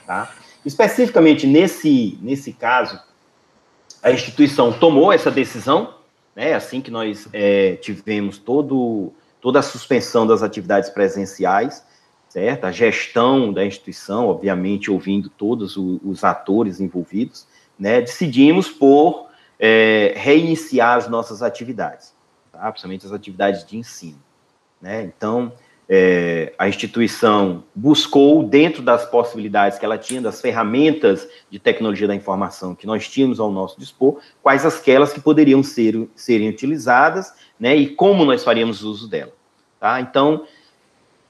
tá? 0.05 0.31
Especificamente 0.65 1.47
nesse, 1.47 2.17
nesse 2.21 2.53
caso, 2.53 2.99
a 4.01 4.11
instituição 4.11 4.71
tomou 4.71 5.11
essa 5.11 5.31
decisão, 5.31 5.95
né? 6.35 6.53
Assim 6.53 6.81
que 6.81 6.91
nós 6.91 7.27
é, 7.33 7.75
tivemos 7.75 8.37
todo, 8.37 9.13
toda 9.41 9.59
a 9.59 9.63
suspensão 9.63 10.25
das 10.25 10.43
atividades 10.43 10.89
presenciais, 10.89 11.83
certo? 12.29 12.65
A 12.65 12.71
gestão 12.71 13.51
da 13.51 13.65
instituição, 13.65 14.27
obviamente, 14.27 14.89
ouvindo 14.89 15.29
todos 15.29 15.75
os 15.75 16.23
atores 16.23 16.79
envolvidos, 16.79 17.47
né? 17.77 17.99
Decidimos 17.99 18.69
por 18.69 19.27
é, 19.59 20.13
reiniciar 20.15 20.97
as 20.97 21.09
nossas 21.09 21.41
atividades, 21.41 22.13
tá? 22.51 22.71
principalmente 22.71 23.05
as 23.05 23.11
atividades 23.11 23.65
de 23.65 23.77
ensino, 23.77 24.19
né? 24.79 25.03
Então, 25.03 25.51
é, 25.91 26.53
a 26.59 26.69
instituição 26.69 27.63
buscou, 27.73 28.43
dentro 28.43 28.83
das 28.83 29.05
possibilidades 29.05 29.79
que 29.79 29.85
ela 29.85 29.97
tinha, 29.97 30.21
das 30.21 30.39
ferramentas 30.39 31.27
de 31.49 31.57
tecnologia 31.57 32.07
da 32.07 32.13
informação 32.13 32.75
que 32.75 32.85
nós 32.85 33.09
tínhamos 33.09 33.39
ao 33.39 33.51
nosso 33.51 33.79
dispor, 33.79 34.19
quais 34.43 34.63
aquelas 34.67 35.11
que 35.11 35.19
poderiam 35.19 35.63
ser, 35.63 36.07
serem 36.15 36.47
utilizadas, 36.47 37.33
né, 37.59 37.75
e 37.75 37.95
como 37.95 38.23
nós 38.23 38.43
faríamos 38.43 38.83
uso 38.83 39.09
dela. 39.09 39.33
Tá? 39.79 39.99
Então, 39.99 40.45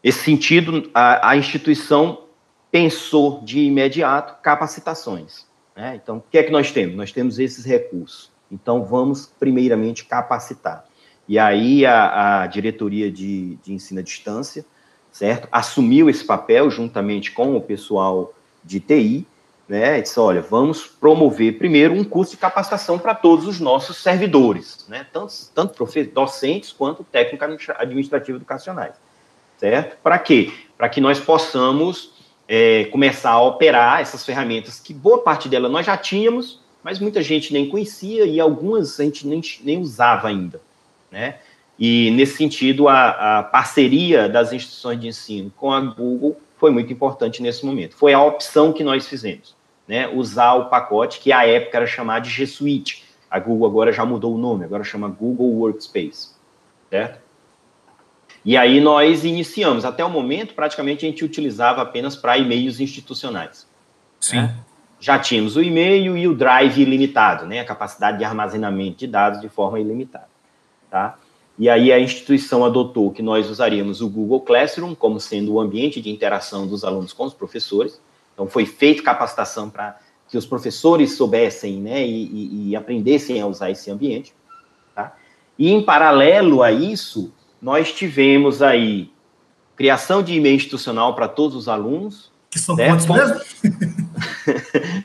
esse 0.04 0.24
sentido, 0.24 0.90
a, 0.94 1.32
a 1.32 1.38
instituição 1.38 2.24
pensou 2.72 3.42
de 3.44 3.60
imediato 3.60 4.42
capacitações. 4.42 5.46
Né? 5.76 6.00
Então, 6.02 6.18
o 6.18 6.24
que 6.30 6.38
é 6.38 6.44
que 6.44 6.52
nós 6.52 6.72
temos? 6.72 6.96
Nós 6.96 7.12
temos 7.12 7.38
esses 7.40 7.66
recursos. 7.66 8.32
Então, 8.52 8.84
vamos 8.84 9.32
primeiramente 9.40 10.06
capacitar. 10.06 10.86
E 11.28 11.38
aí, 11.38 11.86
a, 11.86 12.44
a 12.44 12.48
diretoria 12.48 13.12
de, 13.12 13.56
de 13.58 13.74
ensino 13.74 14.00
à 14.00 14.04
distância, 14.04 14.66
certo? 15.12 15.48
Assumiu 15.52 16.10
esse 16.10 16.24
papel 16.24 16.70
juntamente 16.72 17.32
com 17.32 17.56
o 17.56 17.62
pessoal 17.62 18.34
de 18.64 18.80
TI, 18.80 19.28
né? 19.68 20.02
disse, 20.02 20.20
olha, 20.20 20.42
vamos 20.42 20.88
promover 20.88 21.60
primeiro 21.60 21.94
um 21.94 22.04
curso 22.04 22.32
de 22.32 22.38
capacitação 22.38 22.98
para 22.98 23.14
todos 23.14 23.46
os 23.46 23.60
nossos 23.60 23.98
servidores, 23.98 24.86
né? 24.88 25.06
Tanto, 25.14 25.34
tanto 25.54 25.86
docentes 26.12 26.72
quanto 26.72 27.04
técnicos 27.04 27.70
administrativos 27.78 28.40
educacionais 28.40 28.96
certo? 29.60 29.98
Para 30.02 30.18
quê? 30.18 30.52
Para 30.78 30.90
que 30.90 31.02
nós 31.02 31.20
possamos 31.20 32.12
é, 32.48 32.86
começar 32.86 33.32
a 33.32 33.42
operar 33.42 34.00
essas 34.00 34.26
ferramentas 34.26 34.80
que 34.80 34.94
boa 34.94 35.22
parte 35.22 35.48
delas 35.48 35.72
nós 35.72 35.86
já 35.86 35.98
tínhamos, 35.98 36.62
mas 36.82 37.00
muita 37.00 37.22
gente 37.22 37.54
nem 37.54 37.70
conhecia 37.70 38.26
e 38.26 38.40
algumas 38.40 39.00
a 39.00 39.04
gente 39.04 39.28
nem, 39.28 39.42
nem 39.62 39.80
usava 39.80 40.30
ainda, 40.30 40.62
né? 41.12 41.36
E, 41.78 42.12
nesse 42.12 42.36
sentido, 42.36 42.90
a, 42.90 43.40
a 43.40 43.44
parceria 43.44 44.28
das 44.28 44.52
instituições 44.52 45.00
de 45.00 45.08
ensino 45.08 45.52
com 45.56 45.72
a 45.72 45.80
Google 45.80 46.38
foi 46.58 46.72
muito 46.72 46.92
importante 46.92 47.42
nesse 47.42 47.66
momento. 47.66 47.96
Foi 47.96 48.12
a 48.12 48.22
opção 48.22 48.74
que 48.74 48.84
nós 48.84 49.08
fizemos, 49.08 49.56
né, 49.88 50.10
usar 50.10 50.56
o 50.56 50.66
pacote 50.66 51.22
que 51.22 51.32
à 51.32 51.48
época 51.48 51.78
era 51.78 51.88
chamado 51.88 52.24
de 52.24 52.30
G 52.30 52.46
Suite. 52.46 53.06
A 53.32 53.40
Google 53.40 53.66
agora 53.66 53.94
já 53.94 54.04
mudou 54.04 54.36
o 54.36 54.38
nome, 54.38 54.66
agora 54.66 54.84
chama 54.84 55.08
Google 55.08 55.48
Workspace, 55.52 56.32
certo? 56.90 57.29
E 58.50 58.58
aí 58.58 58.82
nós 58.82 59.24
iniciamos. 59.26 59.86
Até 59.86 60.04
o 60.04 60.10
momento, 60.10 60.56
praticamente 60.56 61.06
a 61.06 61.08
gente 61.08 61.24
utilizava 61.24 61.84
apenas 61.84 62.16
para 62.16 62.36
e-mails 62.36 62.80
institucionais. 62.80 63.68
Sim. 64.20 64.38
Né? 64.38 64.56
Já 65.00 65.20
tínhamos 65.20 65.56
o 65.56 65.62
e-mail 65.62 66.18
e 66.18 66.28
o 66.28 66.34
drive 66.34 66.82
ilimitado, 66.82 67.46
né? 67.46 67.60
A 67.60 67.64
capacidade 67.64 68.18
de 68.18 68.24
armazenamento 68.24 68.98
de 68.98 69.06
dados 69.06 69.40
de 69.40 69.48
forma 69.50 69.80
ilimitada, 69.80 70.28
tá? 70.90 71.20
E 71.60 71.70
aí 71.70 71.94
a 71.94 72.00
instituição 72.00 72.66
adotou 72.66 73.12
que 73.12 73.22
nós 73.22 73.48
usaríamos 73.52 74.02
o 74.02 74.10
Google 74.10 74.42
Classroom 74.42 74.96
como 74.96 75.20
sendo 75.20 75.54
o 75.54 75.62
ambiente 75.62 76.02
de 76.02 76.10
interação 76.10 76.66
dos 76.66 76.84
alunos 76.84 77.14
com 77.14 77.26
os 77.26 77.36
professores. 77.36 78.02
Então 78.34 78.48
foi 78.48 78.66
feita 78.66 79.04
capacitação 79.04 79.70
para 79.70 80.00
que 80.28 80.36
os 80.36 80.48
professores 80.48 81.16
soubessem, 81.16 81.80
né, 81.80 82.04
e, 82.04 82.26
e, 82.26 82.70
e 82.70 82.76
aprendessem 82.76 83.40
a 83.40 83.46
usar 83.46 83.70
esse 83.70 83.92
ambiente, 83.92 84.34
tá? 84.96 85.16
E 85.56 85.72
em 85.72 85.84
paralelo 85.84 86.64
a 86.64 86.72
isso, 86.72 87.32
nós 87.62 87.92
tivemos 87.92 88.62
aí 88.62 89.12
criação 89.76 90.22
de 90.22 90.34
e-mail 90.34 90.56
institucional 90.56 91.16
para 91.16 91.28
todos 91.28 91.56
os 91.56 91.68
alunos. 91.68 92.32
Que 92.50 92.60
são 92.60 92.76
certo? 92.76 93.08
quantos 93.08 93.62
mesmo? 93.62 93.86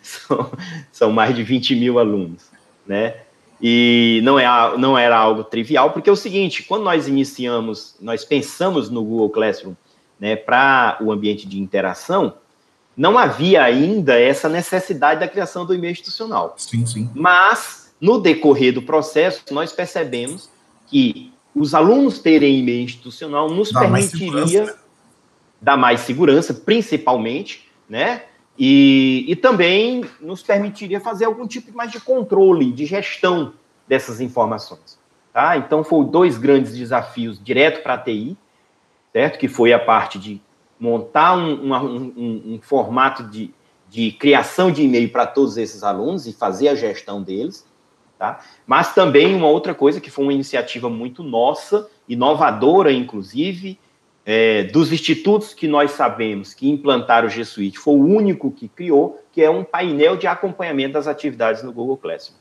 são, 0.02 0.52
são, 0.90 1.12
mais 1.12 1.34
de 1.34 1.42
20 1.42 1.76
mil 1.76 1.98
alunos, 1.98 2.44
né? 2.86 3.16
E 3.60 4.20
não, 4.24 4.38
é, 4.38 4.46
não 4.76 4.98
era 4.98 5.16
algo 5.16 5.44
trivial, 5.44 5.90
porque 5.92 6.08
é 6.08 6.12
o 6.12 6.16
seguinte, 6.16 6.62
quando 6.62 6.82
nós 6.82 7.06
iniciamos, 7.06 7.94
nós 8.00 8.24
pensamos 8.24 8.90
no 8.90 9.04
Google 9.04 9.30
Classroom 9.30 9.74
né, 10.18 10.36
para 10.36 10.98
o 11.00 11.12
ambiente 11.12 11.46
de 11.46 11.60
interação, 11.60 12.34
não 12.96 13.18
havia 13.18 13.62
ainda 13.62 14.18
essa 14.18 14.48
necessidade 14.48 15.20
da 15.20 15.28
criação 15.28 15.66
do 15.66 15.74
e-mail 15.74 15.92
institucional. 15.92 16.54
Sim, 16.56 16.86
sim. 16.86 17.10
Mas, 17.14 17.94
no 18.00 18.18
decorrer 18.20 18.72
do 18.72 18.82
processo, 18.82 19.42
nós 19.50 19.72
percebemos 19.72 20.48
que 20.86 21.34
os 21.54 21.74
alunos 21.74 22.18
terem 22.18 22.58
e-mail 22.58 22.84
institucional 22.84 23.48
nos 23.48 23.70
Dá 23.70 23.80
permitiria 23.80 24.64
mais 24.64 24.84
dar 25.64 25.78
mais 25.78 26.00
segurança, 26.00 26.52
principalmente, 26.52 27.66
né? 27.88 28.24
E, 28.56 29.24
e 29.26 29.34
também 29.34 30.04
nos 30.20 30.42
permitiria 30.42 31.00
fazer 31.00 31.24
algum 31.24 31.46
tipo 31.46 31.74
mais 31.74 31.90
de 31.90 31.98
controle, 31.98 32.70
de 32.70 32.84
gestão 32.84 33.54
dessas 33.88 34.20
informações. 34.20 34.98
Tá? 35.32 35.56
Então, 35.56 35.82
foram 35.82 36.04
dois 36.04 36.38
grandes 36.38 36.76
desafios 36.76 37.42
direto 37.42 37.82
para 37.82 37.94
a 37.94 37.98
TI, 37.98 38.36
certo? 39.12 39.38
Que 39.38 39.48
foi 39.48 39.72
a 39.72 39.78
parte 39.78 40.18
de 40.18 40.40
montar 40.78 41.36
um, 41.36 41.72
um, 41.72 41.74
um, 41.74 42.54
um 42.54 42.60
formato 42.62 43.24
de, 43.24 43.52
de 43.88 44.12
criação 44.12 44.70
de 44.70 44.82
e-mail 44.82 45.10
para 45.10 45.26
todos 45.26 45.56
esses 45.56 45.82
alunos 45.82 46.26
e 46.26 46.32
fazer 46.32 46.68
a 46.68 46.74
gestão 46.74 47.22
deles, 47.22 47.66
Tá? 48.24 48.40
Mas 48.66 48.94
também 48.94 49.34
uma 49.34 49.48
outra 49.48 49.74
coisa 49.74 50.00
que 50.00 50.10
foi 50.10 50.24
uma 50.24 50.32
iniciativa 50.32 50.88
muito 50.88 51.22
nossa, 51.22 51.90
inovadora, 52.08 52.90
inclusive, 52.90 53.78
é, 54.24 54.62
dos 54.62 54.90
institutos 54.90 55.52
que 55.52 55.68
nós 55.68 55.90
sabemos 55.90 56.54
que 56.54 56.70
implantaram 56.70 57.28
o 57.28 57.30
G 57.30 57.44
Suite, 57.44 57.78
foi 57.78 57.94
o 57.94 58.02
único 58.02 58.50
que 58.50 58.66
criou, 58.66 59.22
que 59.30 59.42
é 59.42 59.50
um 59.50 59.62
painel 59.62 60.16
de 60.16 60.26
acompanhamento 60.26 60.94
das 60.94 61.06
atividades 61.06 61.62
no 61.62 61.70
Google 61.70 61.98
Classroom. 61.98 62.38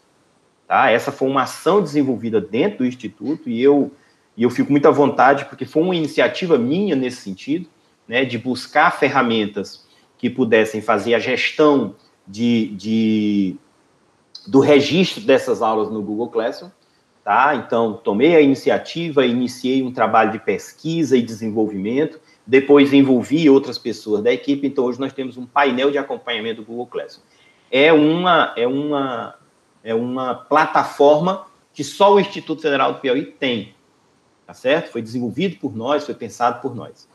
Tá? 0.65 0.89
Essa 0.89 1.11
foi 1.11 1.27
uma 1.27 1.41
ação 1.41 1.81
desenvolvida 1.81 2.39
dentro 2.39 2.77
do 2.77 2.85
instituto 2.85 3.49
e 3.49 3.61
eu, 3.61 3.91
e 4.37 4.43
eu 4.43 4.49
fico 4.49 4.71
muito 4.71 4.87
à 4.87 4.91
vontade, 4.91 5.43
porque 5.45 5.65
foi 5.65 5.83
uma 5.83 5.95
iniciativa 5.95 6.57
minha 6.57 6.95
nesse 6.95 7.17
sentido, 7.17 7.67
né, 8.07 8.23
de 8.23 8.37
buscar 8.37 8.89
ferramentas 8.91 9.85
que 10.17 10.29
pudessem 10.29 10.81
fazer 10.81 11.13
a 11.13 11.19
gestão 11.19 11.93
de, 12.25 12.67
de 12.67 13.57
do 14.47 14.59
registro 14.59 15.21
dessas 15.23 15.61
aulas 15.61 15.89
no 15.89 16.01
Google 16.01 16.29
Classroom, 16.29 16.69
tá? 17.23 17.55
Então, 17.55 17.93
tomei 17.93 18.35
a 18.35 18.41
iniciativa, 18.41 19.25
iniciei 19.25 19.81
um 19.81 19.91
trabalho 19.91 20.31
de 20.31 20.39
pesquisa 20.39 21.15
e 21.17 21.21
desenvolvimento, 21.21 22.19
depois 22.45 22.91
envolvi 22.91 23.49
outras 23.49 23.77
pessoas 23.77 24.21
da 24.21 24.31
equipe, 24.31 24.67
então 24.67 24.83
hoje 24.83 24.99
nós 24.99 25.13
temos 25.13 25.37
um 25.37 25.45
painel 25.45 25.91
de 25.91 25.97
acompanhamento 25.97 26.61
do 26.61 26.67
Google 26.67 26.87
Classroom. 26.87 27.23
É 27.71 27.93
uma, 27.93 28.53
é 28.57 28.67
uma, 28.67 29.35
é 29.83 29.95
uma 29.95 30.35
plataforma 30.35 31.45
que 31.73 31.83
só 31.83 32.13
o 32.13 32.19
Instituto 32.19 32.61
Federal 32.61 32.93
do 32.93 32.99
Piauí 32.99 33.25
tem, 33.25 33.73
tá 34.45 34.53
certo? 34.53 34.91
Foi 34.91 35.01
desenvolvido 35.01 35.57
por 35.57 35.75
nós, 35.75 36.05
foi 36.05 36.13
pensado 36.13 36.61
por 36.61 36.75
nós. 36.75 37.07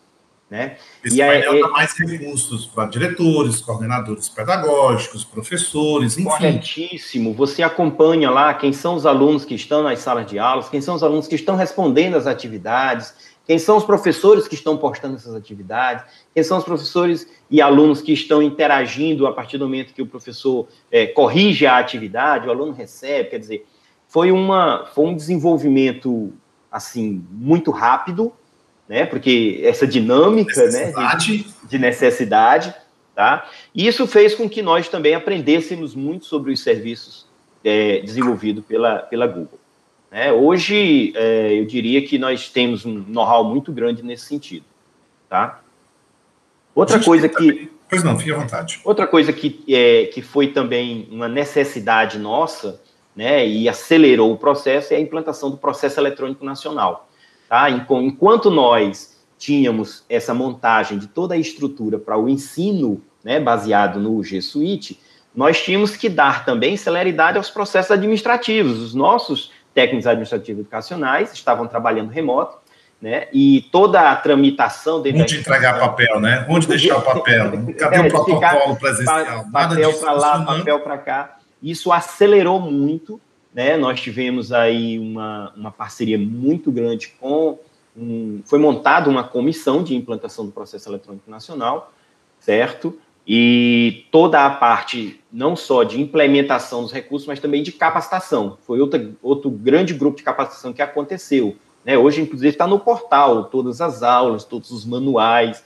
Né? 0.50 0.78
Esse 1.04 1.20
e 1.20 1.26
painel 1.26 1.56
é, 1.56 1.61
dá 1.61 1.68
mais 1.68 1.92
recursos 1.92 2.66
para 2.66 2.87
diretores, 2.87 3.61
coordenadores 3.61 4.30
pedagógicos, 4.30 5.22
professores, 5.22 6.16
enfim. 6.16 6.24
Corretíssimo. 6.24 7.34
Você 7.34 7.62
acompanha 7.62 8.30
lá 8.30 8.54
quem 8.54 8.72
são 8.72 8.94
os 8.94 9.04
alunos 9.04 9.44
que 9.44 9.54
estão 9.54 9.82
nas 9.82 9.98
salas 9.98 10.26
de 10.26 10.38
aulas, 10.38 10.70
quem 10.70 10.80
são 10.80 10.94
os 10.94 11.02
alunos 11.02 11.28
que 11.28 11.34
estão 11.34 11.54
respondendo 11.54 12.16
às 12.16 12.26
atividades, 12.26 13.14
quem 13.48 13.58
são 13.58 13.76
os 13.76 13.84
professores 13.84 14.48
que 14.48 14.54
estão 14.54 14.78
postando 14.78 15.16
essas 15.16 15.34
atividades, 15.34 16.04
quem 16.34 16.42
são 16.42 16.58
os 16.58 16.64
professores 16.64 17.26
e 17.50 17.61
alunos 17.61 18.00
que 18.00 18.12
estão 18.12 18.42
interagindo 18.42 19.26
a 19.26 19.32
partir 19.32 19.58
do 19.58 19.64
momento 19.64 19.92
que 19.92 20.02
o 20.02 20.06
professor 20.06 20.66
é, 20.90 21.06
corrige 21.06 21.66
a 21.66 21.78
atividade, 21.78 22.46
o 22.46 22.50
aluno 22.50 22.72
recebe, 22.72 23.30
quer 23.30 23.38
dizer, 23.38 23.66
foi, 24.06 24.32
uma, 24.32 24.87
foi 24.94 25.06
um 25.06 25.16
desenvolvimento 25.16 26.32
assim 26.70 27.24
muito 27.30 27.70
rápido, 27.70 28.32
né? 28.88 29.05
Porque 29.05 29.61
essa 29.62 29.87
dinâmica, 29.87 30.64
necessidade. 30.64 31.38
né, 31.38 31.44
de, 31.44 31.68
de 31.68 31.79
necessidade, 31.79 32.74
tá? 33.14 33.48
E 33.74 33.87
isso 33.87 34.07
fez 34.07 34.35
com 34.35 34.48
que 34.48 34.62
nós 34.62 34.88
também 34.88 35.14
aprendêssemos 35.14 35.94
muito 35.94 36.24
sobre 36.24 36.53
os 36.53 36.61
serviços 36.61 37.27
é, 37.62 38.01
desenvolvidos 38.01 38.64
pela, 38.64 39.01
pela 39.01 39.27
Google. 39.27 39.59
Né? 40.11 40.33
Hoje, 40.33 41.12
é, 41.14 41.59
eu 41.59 41.66
diria 41.66 42.03
que 42.07 42.18
nós 42.18 42.48
temos 42.48 42.87
um 42.87 43.05
know-how 43.07 43.44
muito 43.44 43.70
grande 43.72 44.03
nesse 44.03 44.24
sentido, 44.24 44.64
tá? 45.29 45.61
Outra 46.74 47.03
coisa 47.03 47.29
que... 47.29 47.70
Pois 47.88 48.05
não, 48.05 48.18
fique 48.18 48.33
à 48.33 48.37
vontade. 48.37 48.81
Outra 48.85 49.07
coisa 49.07 49.33
que, 49.33 49.64
é, 49.68 50.07
que 50.07 50.22
foi 50.22 50.48
também 50.48 51.09
uma 51.11 51.27
necessidade 51.27 52.18
nossa, 52.18 52.81
né, 53.16 53.46
e 53.46 53.68
acelerou 53.68 54.33
o 54.33 54.37
processo, 54.37 54.94
é 54.94 54.96
a 54.96 55.01
implantação 55.01 55.51
do 55.51 55.57
processo 55.57 55.98
eletrônico 55.98 56.44
nacional. 56.44 57.08
Tá? 57.48 57.70
Enquanto 57.70 58.50
nós 58.50 59.16
tínhamos 59.38 60.04
essa 60.08 60.34
montagem 60.34 60.98
de 60.98 61.06
toda 61.06 61.34
a 61.34 61.38
estrutura 61.38 61.98
para 61.98 62.18
o 62.18 62.28
ensino, 62.28 63.00
né, 63.24 63.40
baseado 63.40 63.98
no 63.98 64.22
G 64.22 64.42
Suite, 64.42 65.00
nós 65.34 65.62
tínhamos 65.62 65.96
que 65.96 66.08
dar 66.08 66.44
também 66.44 66.76
celeridade 66.76 67.38
aos 67.38 67.48
processos 67.48 67.92
administrativos. 67.92 68.78
Os 68.80 68.94
nossos 68.94 69.52
técnicos 69.72 70.06
administrativos 70.06 70.61
educacionais 70.61 71.32
estavam 71.32 71.66
trabalhando 71.66 72.11
remoto, 72.11 72.58
né? 73.00 73.28
E 73.32 73.68
toda 73.70 74.11
a 74.11 74.16
tramitação 74.16 75.00
dentro 75.00 75.22
Onde 75.22 75.38
entregar 75.38 75.78
papel, 75.78 76.18
né? 76.18 76.44
Onde 76.48 76.66
deixar 76.66 76.96
o 76.96 77.02
papel? 77.02 77.52
Cadê 77.78 77.96
é, 77.96 78.00
o 78.00 78.08
protocolo 78.08 78.76
presencial? 78.76 79.44
Papel 79.52 79.92
para 80.00 80.12
lá, 80.12 80.44
papel 80.44 80.80
para 80.80 80.98
cá. 80.98 81.37
Isso 81.62 81.92
acelerou 81.92 82.61
muito 82.61 83.20
né? 83.52 83.76
Nós 83.76 84.00
tivemos 84.00 84.52
aí 84.52 84.98
uma, 84.98 85.52
uma 85.56 85.70
parceria 85.70 86.18
muito 86.18 86.70
grande 86.70 87.08
com. 87.20 87.58
Um, 87.96 88.42
foi 88.44 88.58
montada 88.58 89.11
uma 89.11 89.24
comissão 89.24 89.82
de 89.82 89.96
implantação 89.96 90.46
do 90.46 90.52
processo 90.52 90.88
eletrônico 90.88 91.28
nacional, 91.28 91.92
certo? 92.38 92.96
E 93.26 94.06
toda 94.11 94.46
a 94.46 94.50
parte, 94.50 95.20
não 95.30 95.54
só 95.56 95.82
de 95.82 96.00
implementação 96.00 96.82
dos 96.82 96.92
recursos, 96.92 97.26
mas 97.26 97.40
também 97.40 97.62
de 97.62 97.72
capacitação. 97.72 98.56
Foi 98.62 98.80
outra, 98.80 99.11
outro 99.20 99.50
grande 99.50 99.92
grupo 99.92 100.16
de 100.16 100.22
capacitação 100.22 100.72
que 100.72 100.80
aconteceu. 100.80 101.56
Né? 101.84 101.98
Hoje, 101.98 102.22
inclusive, 102.22 102.50
está 102.50 102.66
no 102.66 102.78
portal, 102.78 103.44
todas 103.44 103.80
as 103.80 104.02
aulas, 104.02 104.44
todos 104.44 104.70
os 104.70 104.87
manuais. 104.87 105.62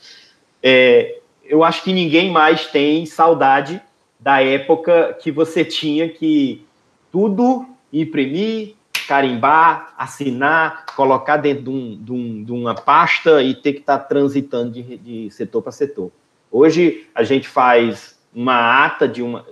É, 0.62 1.20
eu 1.44 1.62
acho 1.62 1.84
que 1.84 1.92
ninguém 1.92 2.30
mais 2.32 2.66
tem 2.66 3.06
saudade 3.06 3.80
da 4.18 4.42
época 4.42 5.16
que 5.20 5.30
você 5.30 5.64
tinha 5.64 6.08
que 6.08 6.64
tudo 7.12 7.66
imprimir, 7.92 8.74
carimbar, 9.06 9.94
assinar, 9.98 10.86
colocar 10.96 11.36
dentro 11.36 11.64
de, 11.64 11.70
um, 11.70 12.02
de, 12.02 12.12
um, 12.12 12.44
de 12.44 12.52
uma 12.52 12.74
pasta 12.74 13.42
e 13.42 13.54
ter 13.54 13.74
que 13.74 13.80
estar 13.80 13.98
tá 13.98 14.04
transitando 14.04 14.70
de, 14.70 14.96
de 14.96 15.30
setor 15.30 15.62
para 15.62 15.72
setor. 15.72 16.10
Hoje 16.50 17.06
a 17.14 17.22
gente 17.22 17.48
faz 17.48 18.18
uma 18.34 18.84
ata 18.84 19.06
de 19.06 19.22
uma. 19.22 19.44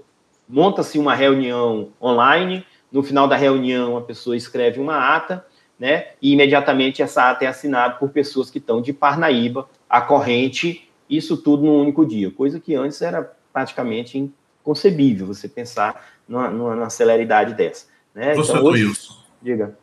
monta-se 0.48 0.98
uma 0.98 1.14
reunião 1.14 1.90
online, 2.00 2.64
no 2.90 3.02
final 3.02 3.28
da 3.28 3.36
reunião 3.36 3.96
a 3.96 4.02
pessoa 4.02 4.36
escreve 4.36 4.80
uma 4.80 5.14
ata, 5.14 5.44
né? 5.78 6.08
E 6.20 6.32
imediatamente 6.32 7.02
essa 7.02 7.30
ata 7.30 7.44
é 7.44 7.48
assinada 7.48 7.94
por 7.94 8.10
pessoas 8.10 8.50
que 8.50 8.58
estão 8.58 8.82
de 8.82 8.92
Parnaíba, 8.92 9.68
a 9.88 10.00
corrente, 10.00 10.88
isso 11.08 11.36
tudo 11.36 11.64
num 11.64 11.80
único 11.80 12.06
dia, 12.06 12.30
coisa 12.30 12.60
que 12.60 12.74
antes 12.74 13.00
era 13.02 13.32
praticamente 13.52 14.18
inconcebível 14.18 15.26
você 15.26 15.48
pensar 15.48 16.06
numa, 16.28 16.48
numa 16.48 16.90
celeridade 16.90 17.54
dessa. 17.54 17.89
Né? 18.14 18.34
Professor 18.34 18.58
então, 18.58 18.70
hoje... 18.70 18.86
Wilson. 18.86 19.14
Diga. 19.42 19.78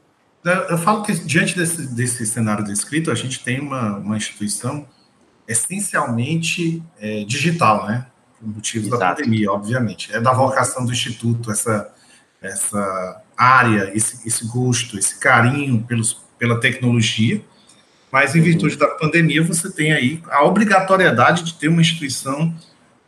Eu 0.70 0.78
falo 0.78 1.04
que 1.04 1.14
diante 1.14 1.58
desse, 1.58 1.88
desse 1.94 2.26
cenário 2.26 2.64
descrito, 2.64 3.12
a 3.12 3.16
gente 3.16 3.44
tem 3.44 3.60
uma, 3.60 3.98
uma 3.98 4.16
instituição 4.16 4.88
essencialmente 5.48 6.82
é, 7.00 7.24
digital, 7.26 7.86
né? 7.88 8.06
por 8.40 8.48
motivos 8.48 8.88
Exato. 8.88 9.00
da 9.00 9.16
pandemia, 9.16 9.52
obviamente. 9.52 10.14
É 10.14 10.22
da 10.22 10.32
vocação 10.32 10.86
do 10.86 10.92
Instituto, 10.92 11.52
essa, 11.52 11.94
essa 12.42 13.22
área, 13.36 13.92
esse, 13.96 14.28
esse 14.28 14.48
gosto, 14.48 14.98
esse 14.98 15.20
carinho 15.20 15.84
pelos, 15.84 16.22
pela 16.38 16.60
tecnologia, 16.60 17.42
mas 18.12 18.36
em 18.36 18.42
virtude 18.42 18.76
uhum. 18.76 18.80
da 18.80 18.88
pandemia 18.88 19.44
você 19.44 19.72
tem 19.72 19.92
aí 19.92 20.22
a 20.30 20.44
obrigatoriedade 20.44 21.44
de 21.44 21.54
ter 21.56 21.68
uma 21.68 21.82
instituição 21.82 22.54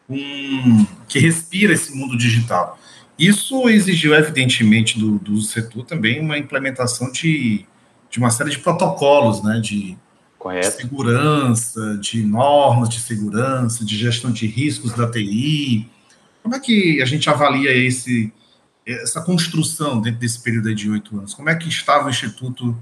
um, 0.09 0.85
que 1.07 1.19
respira 1.19 1.73
esse 1.73 1.95
mundo 1.95 2.17
digital. 2.17 2.78
Isso 3.19 3.67
exigiu, 3.69 4.15
evidentemente, 4.15 4.97
do, 4.97 5.19
do 5.19 5.41
setor 5.41 5.85
também 5.85 6.21
uma 6.21 6.37
implementação 6.37 7.11
de, 7.11 7.65
de 8.09 8.17
uma 8.17 8.29
série 8.29 8.49
de 8.49 8.59
protocolos, 8.59 9.43
né, 9.43 9.59
de, 9.59 9.97
de 10.61 10.71
segurança, 10.71 11.97
de 11.97 12.23
normas 12.23 12.87
de 12.87 13.01
segurança, 13.01 13.83
de 13.83 13.97
gestão 13.97 14.31
de 14.31 14.47
riscos 14.47 14.93
da 14.93 15.09
TI. 15.09 15.85
Como 16.41 16.55
é 16.55 16.59
que 16.59 17.01
a 17.01 17.05
gente 17.05 17.29
avalia 17.29 17.75
esse, 17.75 18.31
essa 18.87 19.21
construção 19.21 19.99
dentro 19.99 20.21
desse 20.21 20.41
período 20.41 20.73
de 20.73 20.89
oito 20.89 21.17
anos? 21.17 21.33
Como 21.33 21.49
é 21.49 21.55
que 21.55 21.67
estava 21.67 22.07
o 22.07 22.09
Instituto 22.09 22.75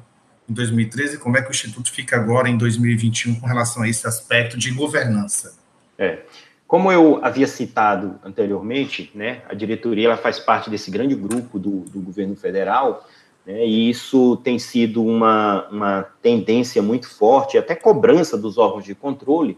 em 0.49 0.53
2013 0.53 1.17
como 1.17 1.37
é 1.37 1.41
que 1.41 1.49
o 1.49 1.51
Instituto 1.51 1.91
fica 1.91 2.15
agora 2.15 2.49
em 2.49 2.57
2021 2.57 3.35
com 3.39 3.47
relação 3.47 3.83
a 3.83 3.89
esse 3.89 4.07
aspecto 4.07 4.57
de 4.57 4.71
governança? 4.71 5.57
É. 5.97 6.19
Como 6.67 6.91
eu 6.91 7.23
havia 7.23 7.47
citado 7.47 8.19
anteriormente, 8.21 9.09
né, 9.15 9.41
a 9.47 9.53
diretoria 9.53 10.07
ela 10.07 10.17
faz 10.17 10.37
parte 10.37 10.69
desse 10.69 10.91
grande 10.91 11.15
grupo 11.15 11.57
do, 11.57 11.79
do 11.79 12.01
governo 12.01 12.35
federal, 12.35 13.07
né, 13.45 13.65
e 13.65 13.89
isso 13.89 14.35
tem 14.43 14.59
sido 14.59 15.01
uma, 15.01 15.65
uma 15.69 16.03
tendência 16.21 16.81
muito 16.81 17.09
forte, 17.09 17.57
até 17.57 17.73
cobrança 17.73 18.37
dos 18.37 18.57
órgãos 18.57 18.83
de 18.83 18.93
controle, 18.93 19.57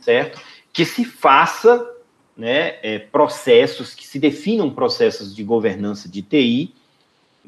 certo? 0.00 0.40
Que 0.72 0.86
se 0.86 1.04
faça 1.04 1.86
né, 2.34 2.76
é, 2.82 2.98
processos, 2.98 3.94
que 3.94 4.06
se 4.06 4.18
definam 4.18 4.70
processos 4.70 5.36
de 5.36 5.44
governança 5.44 6.08
de 6.08 6.22
TI, 6.22 6.74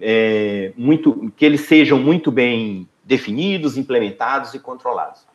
é, 0.01 0.73
muito, 0.77 1.33
que 1.35 1.47
eles 1.47 1.63
sejam 1.63 1.99
muito 1.99 2.31
bem 2.31 2.87
definidos, 3.05 3.79
implementados 3.79 4.53
e 4.53 4.59
controlados 4.59 5.27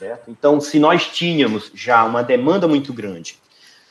certo? 0.00 0.30
Então, 0.30 0.58
se 0.60 0.78
nós 0.78 1.08
tínhamos 1.08 1.70
já 1.74 2.02
uma 2.04 2.22
demanda 2.22 2.66
muito 2.66 2.90
grande 2.90 3.36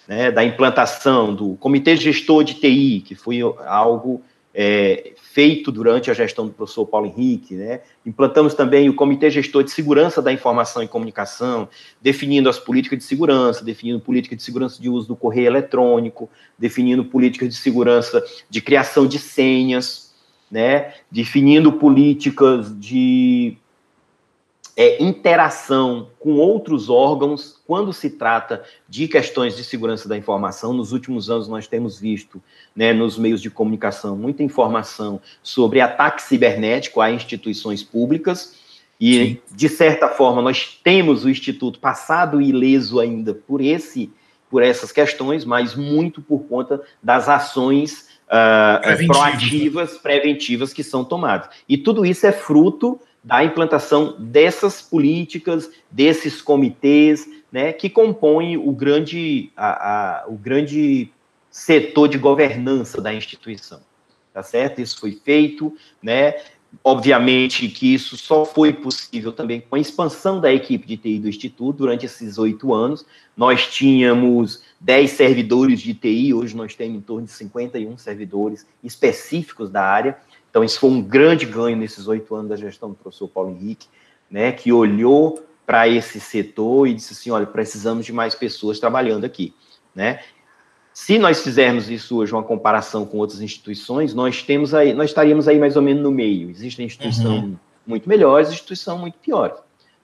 né, 0.08 0.32
da 0.32 0.44
implantação 0.44 1.36
do 1.36 1.56
Comitê 1.58 1.96
Gestor 1.96 2.44
de 2.44 2.56
TI, 2.56 3.04
que 3.06 3.14
foi 3.14 3.42
algo 3.68 4.20
é, 4.52 5.14
feito 5.22 5.72
durante 5.72 6.10
a 6.10 6.14
gestão 6.16 6.48
do 6.48 6.52
professor 6.52 6.88
Paulo 6.88 7.06
Henrique, 7.06 7.54
né? 7.54 7.82
implantamos 8.04 8.56
também 8.56 8.90
o 8.90 8.96
Comitê 8.96 9.30
Gestor 9.30 9.64
de 9.64 9.70
Segurança 9.70 10.20
da 10.20 10.34
Informação 10.34 10.82
e 10.82 10.88
Comunicação, 10.88 11.70
definindo 12.02 12.50
as 12.50 12.58
políticas 12.58 12.98
de 12.98 13.06
segurança, 13.06 13.64
definindo 13.64 14.00
política 14.00 14.36
de 14.36 14.42
segurança 14.42 14.82
de 14.82 14.90
uso 14.90 15.08
do 15.08 15.16
correio 15.16 15.46
eletrônico, 15.46 16.28
definindo 16.58 17.06
políticas 17.06 17.50
de 17.50 17.56
segurança 17.56 18.26
de 18.50 18.60
criação 18.62 19.06
de 19.06 19.20
senhas, 19.20 20.12
né? 20.50 20.96
definindo 21.12 21.72
políticas 21.74 22.76
de 22.80 23.56
é, 24.80 25.04
interação 25.04 26.08
com 26.18 26.36
outros 26.36 26.90
órgãos 26.90 27.62
quando 27.68 27.92
se 27.92 28.12
trata 28.12 28.64
de 28.88 29.10
questões 29.10 29.58
de 29.58 29.64
segurança 29.66 30.08
da 30.08 30.16
informação. 30.16 30.72
Nos 30.72 30.94
últimos 30.94 31.30
anos, 31.30 31.50
nós 31.50 31.68
temos 31.68 32.00
visto 32.00 32.42
né, 32.74 32.94
nos 32.94 33.18
meios 33.18 33.42
de 33.42 33.50
comunicação 33.50 34.16
muita 34.16 34.42
informação 34.42 35.20
sobre 35.44 35.82
ataque 35.82 36.22
cibernético 36.22 37.02
a 37.02 37.12
instituições 37.12 37.84
públicas. 37.84 38.56
E, 38.98 39.14
Sim. 39.14 39.38
de 39.54 39.68
certa 39.68 40.08
forma, 40.08 40.42
nós 40.42 40.80
temos 40.82 41.26
o 41.26 41.30
Instituto 41.30 41.78
passado 41.78 42.42
ileso 42.42 43.02
ainda 43.02 43.34
por, 43.34 43.60
esse, 43.60 44.10
por 44.50 44.64
essas 44.64 44.94
questões, 44.94 45.44
mas 45.44 45.76
muito 45.76 46.22
por 46.22 46.46
conta 46.46 46.82
das 47.04 47.28
ações 47.28 48.08
uh, 48.30 48.82
preventivas. 48.82 49.18
proativas, 49.18 49.98
preventivas 49.98 50.74
que 50.74 50.86
são 50.86 51.04
tomadas. 51.04 51.50
E 51.68 51.78
tudo 51.78 52.06
isso 52.06 52.26
é 52.26 52.32
fruto 52.32 52.98
da 53.24 53.44
implantação 53.44 54.16
dessas 54.18 54.82
políticas, 54.82 55.70
desses 55.92 56.42
comitês, 56.42 57.28
né, 57.52 57.74
que 57.74 57.90
compõem 57.90 58.58
o 58.58 58.72
grande, 58.72 59.52
a, 59.56 60.22
a, 60.22 60.28
o 60.28 60.36
grande 60.36 61.12
setor 61.50 62.08
de 62.08 62.18
governança 62.18 63.02
da 63.02 63.14
instituição. 63.14 63.82
Tá 64.34 64.44
certo? 64.44 64.80
Isso 64.80 65.00
foi 65.00 65.20
feito, 65.24 65.76
né? 66.02 66.36
Obviamente 66.84 67.68
que 67.68 67.96
isso 67.96 68.16
só 68.16 68.46
foi 68.46 68.72
possível 68.72 69.32
também 69.32 69.60
com 69.60 69.76
a 69.76 69.80
expansão 69.80 70.40
da 70.40 70.54
equipe 70.54 70.88
de 70.88 70.98
TI 70.98 71.20
do 71.20 71.28
Instituto 71.28 71.80
durante 71.80 72.06
esses 72.06 72.38
oito 72.38 72.72
anos. 72.74 73.04
Nós 73.36 73.68
tínhamos 73.68 74.62
10 74.80 75.10
servidores 75.10 75.82
de 75.82 75.96
TI, 75.96 76.32
hoje 76.32 76.56
nós 76.56 76.76
temos 76.76 76.98
em 76.98 77.02
torno 77.02 77.26
de 77.26 77.32
51 77.32 77.98
servidores 77.98 78.68
específicos 78.84 79.72
da 79.72 79.84
área. 79.84 80.18
Então, 80.50 80.64
isso 80.64 80.80
foi 80.80 80.90
um 80.90 81.02
grande 81.02 81.46
ganho 81.46 81.78
nesses 81.78 82.08
oito 82.08 82.34
anos 82.34 82.50
da 82.50 82.56
gestão 82.56 82.90
do 82.90 82.96
professor 82.96 83.28
Paulo 83.28 83.52
Henrique, 83.52 83.88
né, 84.30 84.52
que 84.52 84.72
olhou 84.72 85.44
para 85.66 85.88
esse 85.88 86.20
setor 86.20 86.88
e 86.88 86.94
disse 86.96 87.14
assim, 87.14 87.30
olha, 87.30 87.46
precisamos 87.46 88.06
de 88.06 88.12
mais 88.12 88.34
pessoas 88.34 88.80
trabalhando 88.80 89.26
aqui, 89.26 89.54
né? 89.94 90.20
Se 90.92 91.18
nós 91.18 91.42
fizermos 91.42 91.90
isso 91.90 92.18
hoje, 92.18 92.34
uma 92.34 92.44
comparação 92.44 93.06
com 93.06 93.20
outras 93.20 93.40
instituições, 93.40 94.14
nós 94.14 94.44
temos 94.44 94.74
aí, 94.74 94.94
nós 94.94 95.12
estaríamos 95.12 95.48
aí 95.48 95.58
mais 95.60 95.76
ou 95.76 95.82
menos 95.82 96.04
no 96.04 96.12
meio. 96.12 96.50
Existem 96.50 96.88
instituições 96.88 97.44
uhum. 97.44 97.56
muito 97.86 98.10
melhores, 98.10 98.50
instituições 98.50 99.00
muito 99.00 99.18
piores, 99.20 99.58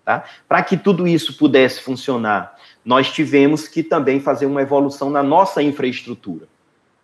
tá? 0.05 0.23
Para 0.47 0.63
que 0.63 0.77
tudo 0.77 1.07
isso 1.07 1.35
pudesse 1.35 1.81
funcionar, 1.81 2.55
nós 2.85 3.11
tivemos 3.11 3.67
que 3.67 3.83
também 3.83 4.19
fazer 4.19 4.45
uma 4.45 4.61
evolução 4.61 5.09
na 5.09 5.23
nossa 5.23 5.61
infraestrutura, 5.61 6.47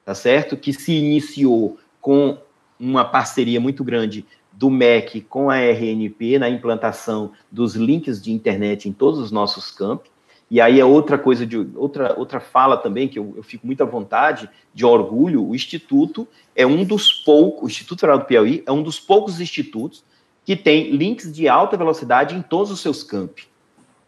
tá 0.06 0.14
certo? 0.14 0.56
Que 0.56 0.72
se 0.72 0.94
iniciou 0.94 1.80
com 2.00 2.38
uma 2.82 3.06
parceria 3.06 3.62
muito 3.62 3.84
grande 3.84 4.26
do 4.52 4.70
MEC 4.70 5.22
com 5.22 5.50
a 5.50 5.58
RNP 5.58 6.40
na 6.40 6.50
implantação 6.50 7.32
dos 7.52 7.76
links 7.76 8.22
de 8.22 8.32
internet 8.32 8.90
em 8.90 8.92
todos 8.92 9.20
os 9.20 9.32
nossos 9.32 9.72
campos. 9.72 10.10
E 10.50 10.60
aí 10.60 10.82
é 10.82 10.86
outra 10.86 11.18
coisa 11.18 11.46
de 11.46 11.58
outra 11.76 12.14
outra 12.20 12.42
fala 12.42 12.76
também 12.76 13.08
que 13.08 13.18
eu, 13.18 13.34
eu 13.38 13.44
fico 13.44 13.66
muito 13.66 13.82
à 13.82 13.86
vontade, 13.86 14.50
de 14.74 14.86
orgulho, 14.86 15.48
o 15.48 15.56
instituto 15.56 16.28
é 16.54 16.68
um 16.68 16.84
dos 16.84 17.14
poucos, 17.14 17.64
o 17.64 17.68
Instituto 17.68 18.02
Federal 18.02 18.20
do 18.20 18.26
Piauí 18.26 18.62
é 18.66 18.72
um 18.72 18.84
dos 18.84 19.00
poucos 19.00 19.40
institutos 19.40 20.04
que 20.44 20.56
tem 20.56 20.92
links 20.92 21.32
de 21.32 21.48
alta 21.48 21.78
velocidade 21.78 22.36
em 22.36 22.42
todos 22.42 22.72
os 22.72 22.82
seus 22.82 23.04
campos. 23.04 23.48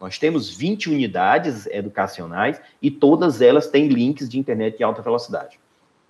Nós 0.01 0.17
temos 0.17 0.49
20 0.49 0.89
unidades 0.89 1.65
educacionais 1.67 2.59
e 2.81 2.91
todas 2.91 3.41
elas 3.41 3.67
têm 3.67 3.87
links 3.87 4.27
de 4.27 4.37
internet 4.37 4.77
de 4.77 4.83
alta 4.83 5.01
velocidade. 5.01 5.62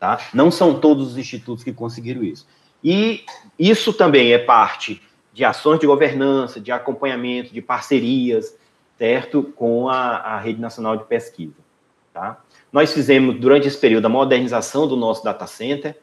Tá? 0.04 0.20
Não 0.34 0.52
são 0.52 0.82
todos 0.82 1.12
os 1.12 1.18
institutos 1.18 1.64
que 1.64 1.72
conseguiram 1.72 2.22
isso. 2.22 2.46
E 2.84 3.24
isso 3.58 3.94
também 3.94 4.34
é 4.34 4.38
parte 4.38 5.02
de 5.32 5.46
ações 5.46 5.80
de 5.80 5.88
governança, 5.88 6.60
de 6.60 6.74
acompanhamento, 6.74 7.54
de 7.54 7.62
parcerias, 7.62 8.54
certo? 8.98 9.42
Com 9.56 9.88
a, 9.88 10.18
a 10.18 10.40
Rede 10.40 10.60
Nacional 10.60 10.98
de 10.98 11.06
Pesquisa. 11.06 11.56
Tá? 12.14 12.38
Nós 12.70 12.92
fizemos, 12.92 13.40
durante 13.40 13.66
esse 13.66 13.78
período, 13.78 14.06
a 14.06 14.10
modernização 14.10 14.90
do 14.90 14.98
nosso 14.98 15.24
data 15.24 15.48
center, 15.48 15.98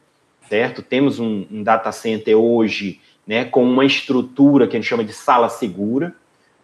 certo? 0.49 0.81
Temos 0.81 1.19
um, 1.19 1.45
um 1.51 1.61
data 1.61 1.91
center 1.91 2.35
hoje 2.35 2.99
né, 3.27 3.45
com 3.45 3.63
uma 3.63 3.85
estrutura 3.85 4.67
que 4.67 4.75
a 4.75 4.79
gente 4.79 4.89
chama 4.89 5.03
de 5.03 5.13
sala 5.13 5.47
segura. 5.47 6.15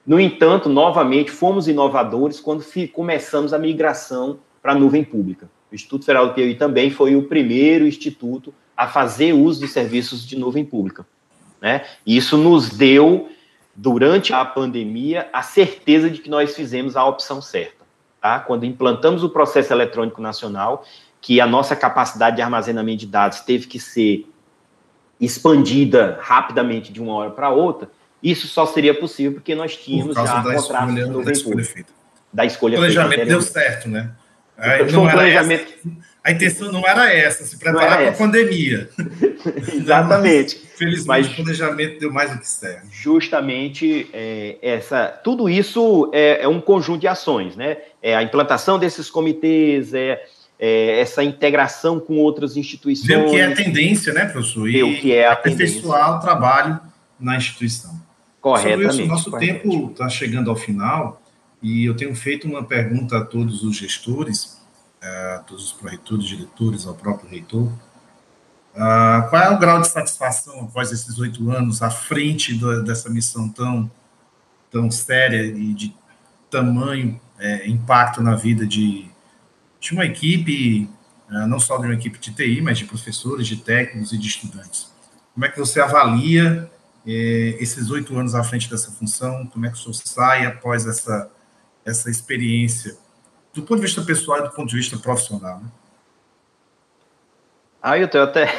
No 0.04 0.20
entanto, 0.20 0.70
novamente, 0.70 1.30
fomos 1.30 1.68
inovadores 1.68 2.40
quando 2.40 2.66
começamos 2.92 3.54
a 3.54 3.60
migração 3.60 4.40
para 4.60 4.72
a 4.72 4.76
nuvem 4.76 5.04
pública. 5.04 5.48
O 5.72 5.76
Instituto 5.76 6.06
Federal 6.06 6.28
do 6.28 6.34
Piauí 6.34 6.56
também 6.56 6.90
foi 6.90 7.16
o 7.16 7.24
primeiro 7.24 7.86
instituto 7.86 8.54
a 8.76 8.88
fazer 8.88 9.34
uso 9.34 9.60
de 9.60 9.68
serviços 9.68 10.26
de 10.26 10.38
nuvem 10.38 10.64
pública. 10.64 11.06
Né? 11.62 11.86
E 12.06 12.16
isso 12.16 12.38
nos 12.38 12.70
deu, 12.70 13.30
durante 13.76 14.34
a 14.34 14.46
pandemia, 14.46 15.28
a 15.34 15.42
certeza 15.42 16.10
de 16.10 16.20
que 16.20 16.30
nós 16.30 16.56
fizemos 16.56 16.96
a 16.96 17.04
opção 17.06 17.42
certa. 17.42 17.86
Tá? 18.22 18.40
Quando 18.40 18.66
implantamos 18.66 19.24
o 19.24 19.30
processo 19.30 19.74
eletrônico 19.74 20.22
nacional, 20.22 20.86
que 21.20 21.42
a 21.42 21.48
nossa 21.48 21.76
capacidade 21.76 22.36
de 22.36 22.42
armazenamento 22.42 23.00
de 23.00 23.08
dados 23.08 23.42
teve 23.42 23.68
que 23.68 23.80
ser 23.80 24.28
expandida 25.20 26.20
rapidamente 26.22 26.94
de 26.94 27.02
uma 27.02 27.14
hora 27.14 27.32
para 27.32 27.50
outra, 27.50 27.90
isso 28.22 28.48
só 28.48 28.66
seria 28.66 28.94
possível 28.94 29.34
porque 29.34 29.56
nós 29.56 29.76
tínhamos 29.76 30.16
já 30.16 30.44
contratos 30.44 31.10
nuvem 31.10 31.44
pública. 31.44 31.86
Da 32.32 32.46
escolha. 32.46 32.76
O 32.76 32.78
planejamento 32.80 33.26
deu 33.26 33.42
certo, 33.42 33.90
né? 33.90 34.12
Então, 34.58 35.04
não 35.04 35.12
planejamento... 35.12 35.74
Essa, 35.74 36.08
a 36.28 36.32
intenção 36.32 36.70
não 36.74 36.86
era 36.86 37.10
essa, 37.14 37.46
se 37.46 37.58
preparar 37.58 38.00
para 38.00 38.10
a 38.10 38.12
pandemia. 38.12 38.90
Exatamente. 39.74 40.58
Felizmente, 40.76 41.08
Mas, 41.08 41.28
o 41.28 41.36
planejamento 41.36 42.00
deu 42.02 42.12
mais 42.12 42.32
do 42.32 42.40
que 42.40 42.50
certo. 42.50 42.86
Justamente, 42.92 44.10
é, 44.12 44.58
essa, 44.62 45.08
tudo 45.08 45.50
isso 45.50 46.12
é, 46.14 46.44
é, 46.44 46.48
um 46.48 46.60
conjunto 46.60 47.00
de 47.00 47.08
ações, 47.08 47.56
né? 47.56 47.78
É 48.04 48.14
a 48.14 48.22
implantação 48.22 48.78
desses 48.78 49.10
comitês, 49.10 49.94
é, 49.94 50.22
é 50.60 51.00
essa 51.00 51.24
integração 51.24 51.98
com 51.98 52.18
outras 52.18 52.58
instituições. 52.58 53.08
Ver 53.08 53.26
o 53.26 53.30
que 53.30 53.38
é 53.38 53.46
a 53.46 53.56
tendência, 53.56 54.12
né, 54.12 54.26
professor? 54.26 54.70
E 54.70 54.84
o 54.84 55.00
que 55.00 55.14
é 55.14 55.28
a 55.28 55.32
aperfeiçoar 55.32 56.00
tendência. 56.00 56.18
o 56.18 56.20
trabalho 56.20 56.80
na 57.18 57.38
instituição. 57.38 57.98
Corretamente. 58.42 59.02
o 59.02 59.08
nosso 59.08 59.32
corretamente. 59.32 59.64
tempo 59.64 59.92
está 59.92 60.10
chegando 60.10 60.50
ao 60.50 60.58
final 60.58 61.22
e 61.62 61.86
eu 61.86 61.96
tenho 61.96 62.16
feito 62.16 62.48
uma 62.48 62.64
pergunta 62.64 63.18
a 63.18 63.26
todos 63.26 63.64
os 63.64 63.76
gestores 63.76 64.58
a 65.02 65.40
todos 65.40 65.66
os 65.66 65.74
pró-reitores, 65.74 66.26
diretores, 66.26 66.86
ao 66.86 66.96
próprio 66.96 67.30
reitor. 67.30 67.72
Uh, 68.76 69.30
qual 69.30 69.42
é 69.42 69.50
o 69.50 69.58
grau 69.58 69.82
de 69.82 69.88
satisfação 69.88 70.62
após 70.62 70.92
esses 70.92 71.18
oito 71.18 71.50
anos 71.50 71.82
à 71.82 71.90
frente 71.90 72.54
do, 72.54 72.84
dessa 72.84 73.10
missão 73.10 73.50
tão, 73.50 73.90
tão 74.72 74.92
séria 74.92 75.44
e 75.46 75.74
de 75.74 75.96
tamanho 76.50 77.20
é, 77.40 77.68
impacto 77.68 78.22
na 78.22 78.36
vida 78.36 78.66
de, 78.66 79.10
de 79.80 79.94
uma 79.94 80.06
equipe, 80.06 80.90
uh, 81.30 81.48
não 81.48 81.60
só 81.60 81.78
de 81.78 81.86
uma 81.86 81.96
equipe 81.96 82.20
de 82.20 82.32
TI, 82.34 82.62
mas 82.62 82.78
de 82.78 82.86
professores, 82.86 83.48
de 83.48 83.58
técnicos 83.58 84.12
e 84.12 84.18
de 84.18 84.28
estudantes? 84.28 84.92
Como 85.34 85.46
é 85.46 85.50
que 85.50 85.60
você 85.60 85.80
avalia 85.80 86.70
é, 87.06 87.58
esses 87.60 87.90
oito 87.90 88.18
anos 88.18 88.36
à 88.36 88.44
frente 88.44 88.70
dessa 88.70 88.92
função? 88.92 89.48
Como 89.48 89.66
é 89.66 89.70
que 89.70 89.76
o 89.76 89.80
senhor 89.80 89.94
sai 89.94 90.46
após 90.46 90.86
essa, 90.86 91.32
essa 91.88 92.10
experiência, 92.12 92.98
do 93.54 93.62
ponto 93.64 93.78
de 93.78 93.86
vista 93.86 94.02
pessoal 94.02 94.40
e 94.40 94.44
do 94.44 94.52
ponto 94.52 94.68
de 94.70 94.76
vista 94.76 94.98
profissional? 94.98 95.60
Né? 95.62 95.72
Ah, 97.82 97.98
eu 97.98 98.24
até. 98.24 98.54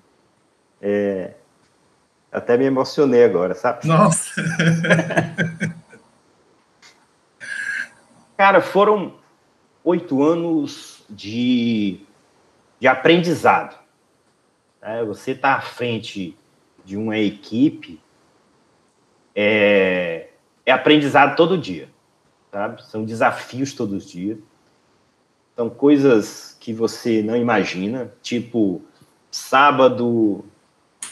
é, 0.80 1.34
até 2.32 2.56
me 2.56 2.64
emocionei 2.64 3.22
agora, 3.22 3.54
sabe? 3.54 3.86
Nossa! 3.86 4.42
Cara, 8.36 8.62
foram 8.62 9.18
oito 9.84 10.22
anos 10.22 11.04
de, 11.10 12.00
de 12.80 12.88
aprendizado. 12.88 13.76
Né? 14.80 15.04
Você 15.04 15.32
está 15.32 15.54
à 15.54 15.60
frente 15.60 16.38
de 16.84 16.96
uma 16.96 17.18
equipe, 17.18 18.00
é, 19.34 20.28
é 20.64 20.72
aprendizado 20.72 21.36
todo 21.36 21.58
dia, 21.58 21.90
sabe? 22.58 22.82
São 22.84 23.04
desafios 23.04 23.72
todos 23.72 24.04
os 24.04 24.10
dias. 24.10 24.36
São 25.54 25.70
coisas 25.70 26.56
que 26.58 26.72
você 26.72 27.22
não 27.22 27.36
imagina, 27.36 28.12
tipo 28.20 28.82
sábado 29.30 30.44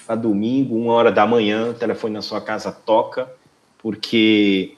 a 0.09 0.17
domingo, 0.17 0.77
uma 0.77 0.93
hora 0.93 1.13
da 1.13 1.25
manhã, 1.25 1.71
o 1.71 1.75
telefone 1.75 2.15
na 2.15 2.23
sua 2.23 2.41
casa 2.41 2.73
toca, 2.73 3.33
porque 3.79 4.75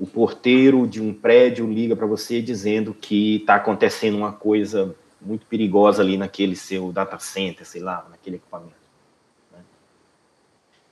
o 0.00 0.06
porteiro 0.06 0.86
de 0.86 1.00
um 1.00 1.14
prédio 1.14 1.70
liga 1.70 1.94
para 1.94 2.06
você 2.06 2.42
dizendo 2.42 2.92
que 2.92 3.36
está 3.36 3.54
acontecendo 3.56 4.16
uma 4.16 4.32
coisa 4.32 4.94
muito 5.20 5.46
perigosa 5.46 6.02
ali 6.02 6.16
naquele 6.16 6.56
seu 6.56 6.90
data 6.90 7.18
center, 7.20 7.64
sei 7.66 7.82
lá, 7.82 8.06
naquele 8.10 8.36
equipamento. 8.36 8.80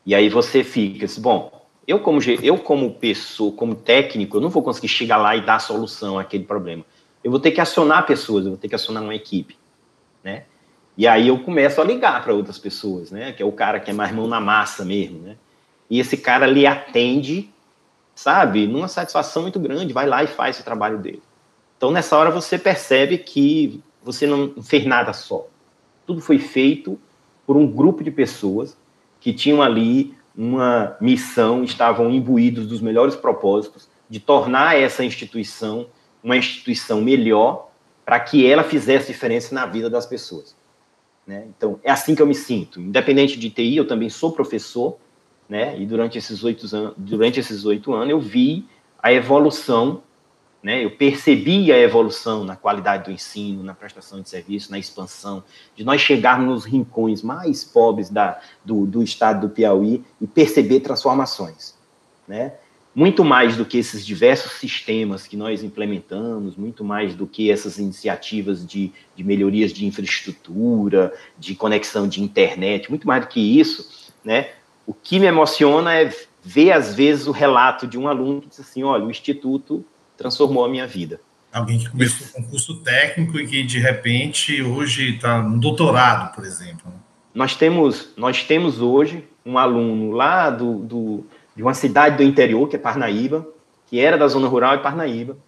E 0.07 0.14
aí 0.14 0.29
você 0.29 0.62
fica 0.62 1.07
bom, 1.21 1.58
eu 1.89 1.99
como, 1.99 2.20
eu 2.43 2.59
como 2.59 2.93
pessoa, 2.93 3.51
como 3.51 3.74
técnico, 3.74 4.36
eu 4.36 4.43
não 4.43 4.51
vou 4.51 4.62
conseguir 4.62 4.89
chegar 4.89 5.16
lá 5.16 5.34
e 5.34 5.41
dar 5.41 5.55
a 5.55 5.59
solução 5.59 6.18
àquele 6.18 6.45
problema. 6.45 6.84
Eu 7.24 7.30
vou 7.30 7.41
ter 7.41 7.51
que 7.51 7.62
acionar 7.62 8.05
pessoas, 8.05 8.45
eu 8.45 8.51
vou 8.51 8.59
ter 8.59 8.68
que 8.68 8.74
acionar 8.74 9.03
uma 9.03 9.14
equipe, 9.14 9.57
né? 10.22 10.45
E 10.99 11.07
aí 11.07 11.28
eu 11.28 11.39
começo 11.39 11.80
a 11.80 11.84
ligar 11.84 12.22
para 12.22 12.34
outras 12.34 12.59
pessoas, 12.59 13.11
né? 13.11 13.32
Que 13.32 13.43
é 13.43 13.47
o 13.47 13.53
cara 13.53 13.80
que 13.80 13.91
é 13.91 13.95
mais 13.95 14.12
mão 14.12 14.26
na 14.26 14.39
massa 14.39 14.84
mesmo, 14.84 15.20
né? 15.20 15.36
E 15.89 15.99
esse 15.99 16.18
cara 16.18 16.47
lhe 16.47 16.66
atende, 16.66 17.49
sabe? 18.14 18.66
Numa 18.66 18.86
satisfação 18.86 19.43
muito 19.43 19.59
grande, 19.59 19.95
vai 19.95 20.07
lá 20.07 20.22
e 20.22 20.26
faz 20.26 20.61
o 20.61 20.64
trabalho 20.64 20.99
dele. 20.99 21.22
Então 21.78 21.91
nessa 21.91 22.18
hora 22.18 22.30
você 22.30 22.59
percebe 22.59 23.16
que 23.16 23.82
você 24.03 24.26
não 24.26 24.62
fez 24.62 24.84
nada 24.84 25.14
só. 25.14 25.47
Tudo 26.07 26.20
foi 26.20 26.39
feito 26.39 27.01
por 27.47 27.57
um 27.57 27.66
grupo 27.66 28.05
de 28.05 28.11
pessoas 28.11 28.76
que 29.20 29.32
tinham 29.32 29.62
ali 29.62 30.18
uma 30.39 30.97
missão, 31.01 31.64
estavam 31.64 32.09
imbuídos 32.11 32.68
dos 32.68 32.80
melhores 32.80 33.16
propósitos 33.16 33.89
de 34.09 34.20
tornar 34.20 34.78
essa 34.78 35.05
instituição 35.05 35.89
uma 36.22 36.36
instituição 36.36 37.01
melhor 37.01 37.70
para 38.05 38.18
que 38.20 38.47
ela 38.47 38.62
fizesse 38.62 39.09
diferença 39.09 39.55
na 39.55 39.66
vida 39.66 39.91
das 39.91 40.07
pessoas. 40.07 40.57
Né? 41.26 41.47
Então, 41.57 41.78
é 41.82 41.91
assim 41.91 42.14
que 42.14 42.22
eu 42.22 42.26
me 42.26 42.34
sinto. 42.34 42.80
Independente 42.80 43.39
de 43.39 43.51
TI, 43.51 43.76
eu 43.76 43.86
também 43.86 44.09
sou 44.09 44.32
professor, 44.32 44.97
né? 45.49 45.78
e 45.78 45.84
durante 45.84 46.18
esses 46.18 46.43
oito 46.43 46.74
anos, 46.74 46.95
durante 46.97 47.39
esses 47.41 47.64
oito 47.64 47.93
anos 47.93 48.11
eu 48.11 48.20
vi 48.20 48.66
a 49.03 49.12
evolução 49.12 50.03
né? 50.63 50.85
Eu 50.85 50.91
percebi 50.91 51.73
a 51.73 51.79
evolução 51.79 52.45
na 52.45 52.57
qualidade 52.57 53.05
do 53.05 53.11
ensino, 53.11 53.63
na 53.63 53.75
prestação 53.75 54.21
de 54.21 54.29
serviço, 54.29 54.71
na 54.71 54.79
expansão, 54.79 55.43
de 55.77 55.85
nós 55.85 56.01
chegarmos 56.01 56.49
nos 56.49 56.65
rincões 56.65 57.23
mais 57.23 57.65
pobres 57.65 58.11
da, 58.11 58.41
do, 58.65 58.85
do 58.87 59.03
estado 59.03 59.47
do 59.47 59.55
Piauí 59.55 60.05
e 60.21 60.27
perceber 60.27 60.81
transformações. 60.81 61.77
Né? 62.27 62.55
Muito 62.95 63.25
mais 63.25 63.57
do 63.57 63.65
que 63.65 63.79
esses 63.79 64.05
diversos 64.05 64.53
sistemas 64.53 65.27
que 65.27 65.37
nós 65.37 65.63
implementamos, 65.63 66.57
muito 66.57 66.85
mais 66.85 67.15
do 67.15 67.27
que 67.27 67.51
essas 67.51 67.79
iniciativas 67.79 68.67
de, 68.67 68.93
de 69.15 69.23
melhorias 69.23 69.73
de 69.73 69.87
infraestrutura, 69.87 71.15
de 71.39 71.55
conexão 71.55 72.09
de 72.09 72.21
internet, 72.23 72.91
muito 72.91 73.07
mais 73.07 73.25
do 73.25 73.29
que 73.29 73.41
isso, 73.41 74.13
né? 74.25 74.51
o 74.89 74.95
que 74.95 75.21
me 75.21 75.27
emociona 75.27 75.93
é 75.93 76.11
ver, 76.43 76.73
às 76.73 76.95
vezes, 76.95 77.27
o 77.27 77.31
relato 77.31 77.87
de 77.87 77.99
um 77.99 78.09
aluno 78.09 78.41
que 78.41 78.49
diz 78.49 78.59
assim: 78.59 78.83
olha, 78.83 79.05
o 79.05 79.11
Instituto 79.11 79.85
transformou 80.19 80.64
a 80.64 80.69
minha 80.69 80.87
vida. 80.87 81.21
Alguém 81.51 81.79
que 81.79 81.89
começou 81.89 82.27
com 82.33 82.41
um 82.41 82.45
curso 82.45 82.81
técnico 82.81 83.39
e 83.39 83.47
que, 83.47 83.62
de 83.62 83.79
repente, 83.79 84.61
hoje 84.61 85.14
está 85.14 85.41
no 85.41 85.59
doutorado, 85.59 86.35
por 86.35 86.45
exemplo. 86.45 86.83
Né? 86.87 86.93
Nós 87.33 87.57
temos, 87.57 88.12
nós 88.16 88.43
temos 88.43 88.83
hoje 88.83 89.25
um 89.47 89.57
aluno 89.57 90.11
lá 90.11 90.51
do, 90.51 90.81
do, 90.81 91.27
de 91.57 91.62
uma 91.62 91.73
cidade 91.73 92.19
do 92.19 92.23
interior, 92.23 92.69
que 92.69 92.77
é 92.77 92.79
Parnaíba, 92.79 93.47
que 93.87 93.99
era 93.99 94.19
da 94.19 94.29
zona 94.29 94.47
rural 94.47 94.77
de 94.77 94.83
Parnaíba. 94.83 95.39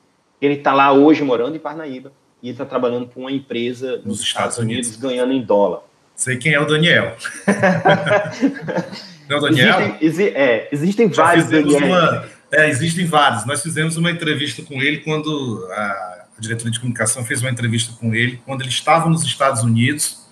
Ele 0.40 0.54
está 0.54 0.72
lá 0.72 0.90
hoje 0.90 1.22
morando 1.22 1.56
em 1.56 1.60
Parnaíba 1.60 2.12
e 2.42 2.48
está 2.48 2.64
trabalhando 2.64 3.06
para 3.06 3.20
uma 3.20 3.30
empresa 3.30 3.96
nos, 3.96 4.04
nos 4.06 4.20
Estados, 4.22 4.54
Estados 4.54 4.58
Unidos, 4.58 4.88
Unidos, 4.88 5.02
ganhando 5.02 5.32
em 5.32 5.42
dólar. 5.42 5.80
Sei 6.14 6.38
quem 6.38 6.54
é 6.54 6.60
o 6.60 6.64
Daniel. 6.64 7.14
Não, 9.28 9.36
é 9.36 9.40
Daniel? 9.40 9.80
Existem, 9.80 9.98
exi 10.00 10.28
é, 10.28 10.68
existem 10.72 11.08
vários 11.08 11.48
Daniel. 11.48 11.84
Uma 11.84 12.39
é, 12.52 12.68
existem 12.68 13.06
vários. 13.06 13.46
Nós 13.46 13.62
fizemos 13.62 13.96
uma 13.96 14.10
entrevista 14.10 14.62
com 14.62 14.82
ele 14.82 14.98
quando 14.98 15.66
a, 15.70 16.26
a 16.36 16.40
diretoria 16.40 16.72
de 16.72 16.80
comunicação 16.80 17.24
fez 17.24 17.40
uma 17.40 17.50
entrevista 17.50 17.92
com 17.98 18.14
ele 18.14 18.40
quando 18.44 18.62
ele 18.62 18.70
estava 18.70 19.08
nos 19.08 19.24
Estados 19.24 19.62
Unidos 19.62 20.28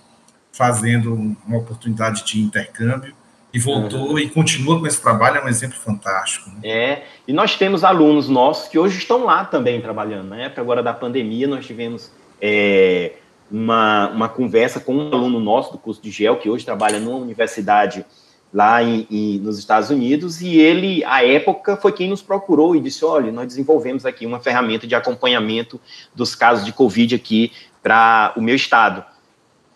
fazendo 0.51 1.13
uma 1.13 1.57
oportunidade 1.57 2.25
de 2.25 2.41
intercâmbio 2.41 3.13
e 3.53 3.59
voltou 3.59 4.11
uhum. 4.11 4.19
e 4.19 4.29
continua 4.29 4.79
com 4.79 4.85
esse 4.85 5.01
trabalho, 5.01 5.37
é 5.37 5.45
um 5.45 5.47
exemplo 5.47 5.77
fantástico. 5.77 6.49
Né? 6.49 6.59
É, 6.63 7.03
e 7.27 7.33
nós 7.33 7.55
temos 7.55 7.83
alunos 7.83 8.29
nossos 8.29 8.67
que 8.67 8.77
hoje 8.77 8.97
estão 8.97 9.23
lá 9.23 9.45
também 9.45 9.81
trabalhando. 9.81 10.27
Na 10.27 10.37
época 10.37 10.61
agora 10.61 10.83
da 10.83 10.93
pandemia, 10.93 11.47
nós 11.47 11.65
tivemos 11.65 12.11
é, 12.41 13.13
uma, 13.49 14.09
uma 14.09 14.29
conversa 14.29 14.79
com 14.79 14.95
um 14.95 15.07
aluno 15.13 15.39
nosso 15.39 15.71
do 15.71 15.77
curso 15.77 16.01
de 16.01 16.11
GEL, 16.11 16.37
que 16.37 16.49
hoje 16.49 16.65
trabalha 16.65 16.99
numa 16.99 17.17
universidade 17.17 18.05
lá 18.53 18.81
em, 18.83 19.07
em, 19.09 19.39
nos 19.39 19.59
Estados 19.59 19.89
Unidos, 19.89 20.41
e 20.41 20.57
ele, 20.57 21.03
à 21.05 21.23
época, 21.25 21.77
foi 21.77 21.91
quem 21.91 22.09
nos 22.09 22.21
procurou 22.21 22.75
e 22.75 22.79
disse: 22.79 23.05
olha, 23.05 23.31
nós 23.31 23.47
desenvolvemos 23.47 24.05
aqui 24.05 24.25
uma 24.25 24.39
ferramenta 24.39 24.87
de 24.87 24.95
acompanhamento 24.95 25.79
dos 26.13 26.35
casos 26.35 26.65
de 26.65 26.73
Covid 26.73 27.15
aqui 27.15 27.51
para 27.81 28.33
o 28.35 28.41
meu 28.41 28.55
estado. 28.55 29.03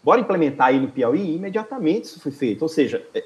Bora 0.04 0.20
implementar 0.20 0.68
aí 0.68 0.80
no 0.80 0.90
Piauí? 0.90 1.22
E 1.22 1.36
imediatamente 1.36 2.06
isso 2.06 2.20
foi 2.20 2.32
feito. 2.32 2.62
Ou 2.62 2.68
seja, 2.68 3.06
é, 3.14 3.24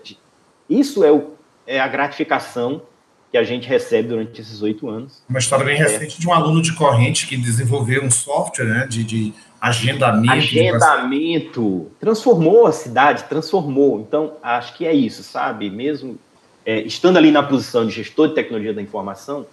isso 0.70 1.04
é, 1.04 1.12
o, 1.12 1.32
é 1.66 1.80
a 1.80 1.88
gratificação 1.88 2.84
que 3.32 3.38
a 3.38 3.44
gente 3.44 3.68
recebe 3.68 4.08
durante 4.08 4.40
esses 4.40 4.62
oito 4.62 4.90
anos. 4.90 5.22
Uma 5.30 5.40
história 5.40 5.66
bem 5.66 5.78
recente 5.78 6.20
de 6.20 6.28
um 6.28 6.34
aluno 6.34 6.62
de 6.62 6.74
corrente 6.74 7.28
que 7.28 7.36
desenvolveu 7.36 8.04
um 8.04 8.12
software 8.12 8.66
né, 8.66 8.88
de, 8.88 9.04
de 9.04 9.34
Agendamento. 9.60 10.34
Agendamento. 10.34 11.92
Transformou 12.00 12.68
a 12.68 12.72
cidade, 12.72 13.24
transformou. 13.24 14.00
Então, 14.00 14.34
acho 14.42 14.76
que 14.76 14.86
é 14.86 14.94
isso, 14.94 15.24
sabe? 15.24 15.70
Mesmo 15.70 16.18
é, 16.66 16.82
estando 16.82 17.18
ali 17.18 17.32
na 17.32 17.42
posição 17.42 17.86
de 17.86 17.94
gestor 17.94 18.30
de 18.30 18.36
tecnologia 18.36 18.74
da 18.74 18.82
informação, 18.82 19.48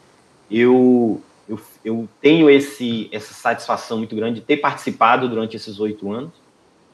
eu, 0.51 1.22
eu, 1.49 1.61
eu 1.85 2.09
tenho 2.20 2.51
esse, 2.51 3.09
essa 3.11 3.33
satisfação 3.33 3.99
muito 3.99 4.14
grande 4.14 4.41
de 4.41 4.47
ter 4.47 4.59
participado 4.59 5.29
durante 5.29 5.57
esses 5.57 5.81
oito 5.81 6.12
anos, 6.12 6.33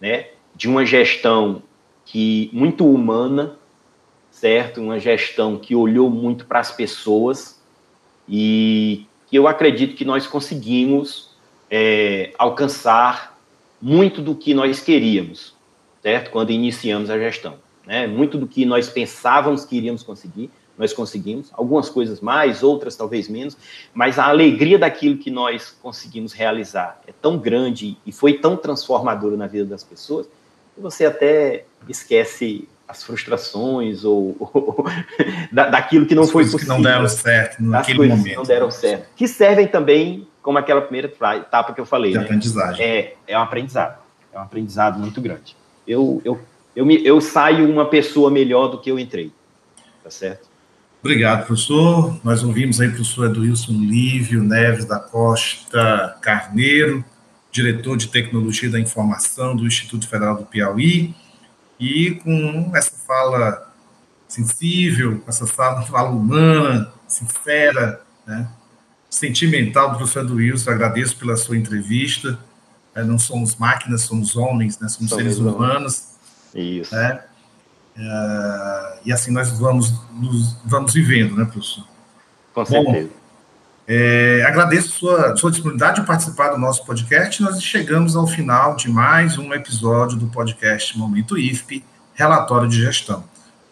né? 0.01 0.27
De 0.55 0.69
uma 0.69 0.87
gestão 0.87 1.63
que 2.05 2.49
muito 2.53 2.87
humana, 2.87 3.57
certo? 4.41 4.81
Uma 4.81 4.99
gestão 4.99 5.59
que 5.59 5.77
olhou 5.77 6.09
muito 6.09 6.47
para 6.47 6.61
as 6.61 6.73
pessoas 6.73 7.61
e 8.27 9.05
que 9.29 9.37
eu 9.37 9.47
acredito 9.47 9.95
que 9.95 10.05
nós 10.05 10.27
conseguimos 10.27 11.29
é, 11.71 12.33
alcançar 12.39 13.39
muito 13.83 14.23
do 14.23 14.35
que 14.35 14.55
nós 14.55 14.81
queríamos, 14.81 15.55
certo? 16.03 16.31
Quando 16.31 16.53
iniciamos 16.53 17.11
a 17.11 17.19
gestão. 17.19 17.57
Né? 17.87 18.07
Muito 18.07 18.39
do 18.39 18.47
que 18.47 18.65
nós 18.65 18.89
pensávamos 18.89 19.67
que 19.67 19.77
iríamos 19.77 20.03
conseguir, 20.03 20.51
nós 20.79 20.95
conseguimos. 20.95 21.51
Algumas 21.53 21.91
coisas 21.91 22.23
mais, 22.23 22.63
outras 22.63 22.97
talvez 22.97 23.29
menos, 23.29 23.59
mas 23.93 24.19
a 24.19 24.27
alegria 24.27 24.79
daquilo 24.79 25.19
que 25.19 25.31
nós 25.31 25.77
conseguimos 25.83 26.33
realizar 26.33 26.99
é 27.07 27.13
tão 27.13 27.37
grande 27.37 27.99
e 28.07 28.11
foi 28.11 28.33
tão 28.39 28.57
transformadora 28.57 29.37
na 29.37 29.47
vida 29.47 29.67
das 29.67 29.85
pessoas 29.85 30.27
que 30.75 30.81
você 30.81 31.05
até 31.05 31.67
esquece 31.87 32.67
as 32.91 33.05
frustrações 33.05 34.05
ou, 34.05 34.37
ou 34.41 34.85
da, 35.53 35.71
daquilo 35.71 36.05
que 36.07 36.15
não 36.15 36.25
as 36.25 36.31
foi 36.31 36.45
possível. 36.45 36.61
que 36.61 36.69
não 36.69 36.83
deram 36.83 37.09
certo 37.09 37.63
naquele 37.63 38.09
momento. 38.09 38.25
Que 38.25 38.37
não 38.37 38.43
deram 38.43 38.71
certo. 38.71 39.09
Que 39.15 39.29
servem 39.29 39.69
também 39.69 40.27
como 40.43 40.59
aquela 40.59 40.81
primeira 40.81 41.13
etapa 41.37 41.73
que 41.73 41.81
eu 41.81 41.87
falei. 41.87 42.11
De 42.11 42.19
né? 42.19 42.25
aprendizagem. 42.25 42.85
É, 42.85 43.15
é 43.29 43.39
um 43.39 43.43
aprendizado. 43.43 43.99
É 44.33 44.39
um 44.39 44.43
aprendizado 44.43 44.99
muito 44.99 45.21
grande. 45.21 45.57
Eu, 45.87 46.21
eu, 46.25 46.41
eu, 46.75 46.85
me, 46.85 47.05
eu 47.05 47.21
saio 47.21 47.71
uma 47.71 47.87
pessoa 47.87 48.31
melhor 48.31 48.69
do 48.69 48.81
que 48.81 48.91
eu 48.91 48.99
entrei. 48.99 49.33
Tá 50.03 50.11
certo? 50.11 50.49
Obrigado, 51.01 51.47
professor. 51.47 52.19
Nós 52.25 52.43
ouvimos 52.43 52.81
aí 52.81 52.89
o 52.89 52.93
professor 52.93 53.31
Edilson 53.31 53.73
Lívio 53.73 54.43
Neves 54.43 54.85
da 54.85 54.99
Costa 54.99 56.17
Carneiro, 56.21 57.05
diretor 57.51 57.97
de 57.97 58.09
Tecnologia 58.09 58.69
da 58.69 58.79
Informação 58.79 59.57
do 59.57 59.67
Instituto 59.67 60.07
Federal 60.09 60.37
do 60.37 60.45
Piauí, 60.45 61.15
e 61.81 62.17
com 62.17 62.71
essa 62.77 62.93
fala 63.07 63.73
sensível, 64.29 65.25
essa 65.27 65.47
fala, 65.47 65.83
fala 65.83 66.11
humana, 66.11 66.93
sincera, 67.09 68.03
né? 68.27 68.49
sentimental 69.09 69.91
do 69.91 69.97
professor 69.97 70.31
Wilson, 70.31 70.71
agradeço 70.71 71.17
pela 71.17 71.37
sua 71.37 71.57
entrevista. 71.57 72.39
É, 72.95 73.03
não 73.03 73.19
somos 73.19 73.57
máquinas, 73.57 74.03
somos 74.03 74.37
homens, 74.37 74.79
né? 74.79 74.89
somos, 74.89 75.11
somos 75.11 75.25
seres 75.25 75.39
humanos. 75.39 76.11
Isso. 76.55 76.95
Né? 76.95 77.25
É, 77.97 78.99
e 79.07 79.13
assim 79.13 79.33
nós 79.33 79.51
vamos, 79.59 79.93
nos, 80.13 80.57
vamos 80.65 80.93
vivendo, 80.93 81.35
né, 81.37 81.45
professor? 81.45 81.87
Com 82.53 82.65
certeza. 82.65 83.09
Bom, 83.09 83.20
é, 83.93 84.45
agradeço 84.47 84.91
sua, 84.91 85.37
sua 85.37 85.51
disponibilidade 85.51 86.01
de 86.01 86.07
participar 86.07 86.51
do 86.51 86.59
nosso 86.59 86.87
podcast. 86.87 87.43
Nós 87.43 87.61
chegamos 87.61 88.15
ao 88.15 88.25
final 88.25 88.77
de 88.77 88.89
mais 88.89 89.37
um 89.37 89.53
episódio 89.53 90.17
do 90.17 90.29
podcast 90.29 90.97
Momento 90.97 91.37
IFP, 91.37 91.83
Relatório 92.15 92.69
de 92.69 92.81
Gestão. 92.81 93.25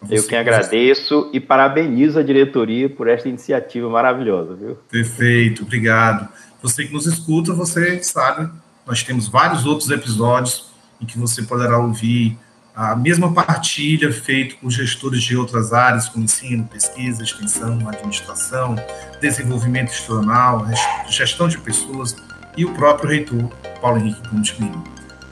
Eu 0.09 0.21
que 0.27 0.35
agradeço 0.35 1.29
e 1.31 1.39
parabenizo 1.39 2.19
a 2.19 2.21
diretoria 2.21 2.89
por 2.89 3.07
esta 3.07 3.29
iniciativa 3.29 3.89
maravilhosa, 3.89 4.55
viu? 4.55 4.77
Perfeito, 4.91 5.63
obrigado. 5.63 6.27
Você 6.61 6.83
que 6.83 6.91
nos 6.91 7.05
escuta, 7.05 7.53
você 7.53 8.03
sabe, 8.03 8.51
nós 8.85 9.01
temos 9.01 9.29
vários 9.29 9.65
outros 9.65 9.89
episódios 9.89 10.65
em 10.99 11.05
que 11.05 11.17
você 11.17 11.43
poderá 11.43 11.77
ouvir 11.77 12.37
a 12.75 12.95
mesma 12.95 13.33
partilha 13.33 14.11
feita 14.11 14.55
por 14.61 14.69
gestores 14.69 15.21
de 15.21 15.35
outras 15.35 15.73
áreas, 15.73 16.07
como 16.07 16.25
ensino, 16.25 16.65
pesquisa, 16.65 17.23
extensão, 17.23 17.87
administração, 17.89 18.75
desenvolvimento 19.21 19.89
institucional, 19.89 20.65
gestão 21.09 21.47
de 21.47 21.57
pessoas 21.57 22.15
e 22.55 22.65
o 22.65 22.73
próprio 22.73 23.09
reitor, 23.09 23.49
Paulo 23.81 23.99
Henrique 23.99 24.27
Gomes 24.29 24.55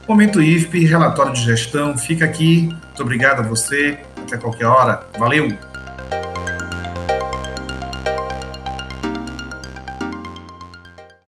Momento 0.08 0.40
IFP, 0.40 0.86
relatório 0.86 1.34
de 1.34 1.42
gestão, 1.42 1.96
fica 1.98 2.24
aqui. 2.24 2.62
Muito 2.62 3.02
obrigado 3.02 3.40
a 3.40 3.42
você. 3.42 3.98
Até 4.16 4.38
qualquer 4.38 4.66
hora. 4.66 5.06
Valeu! 5.18 5.67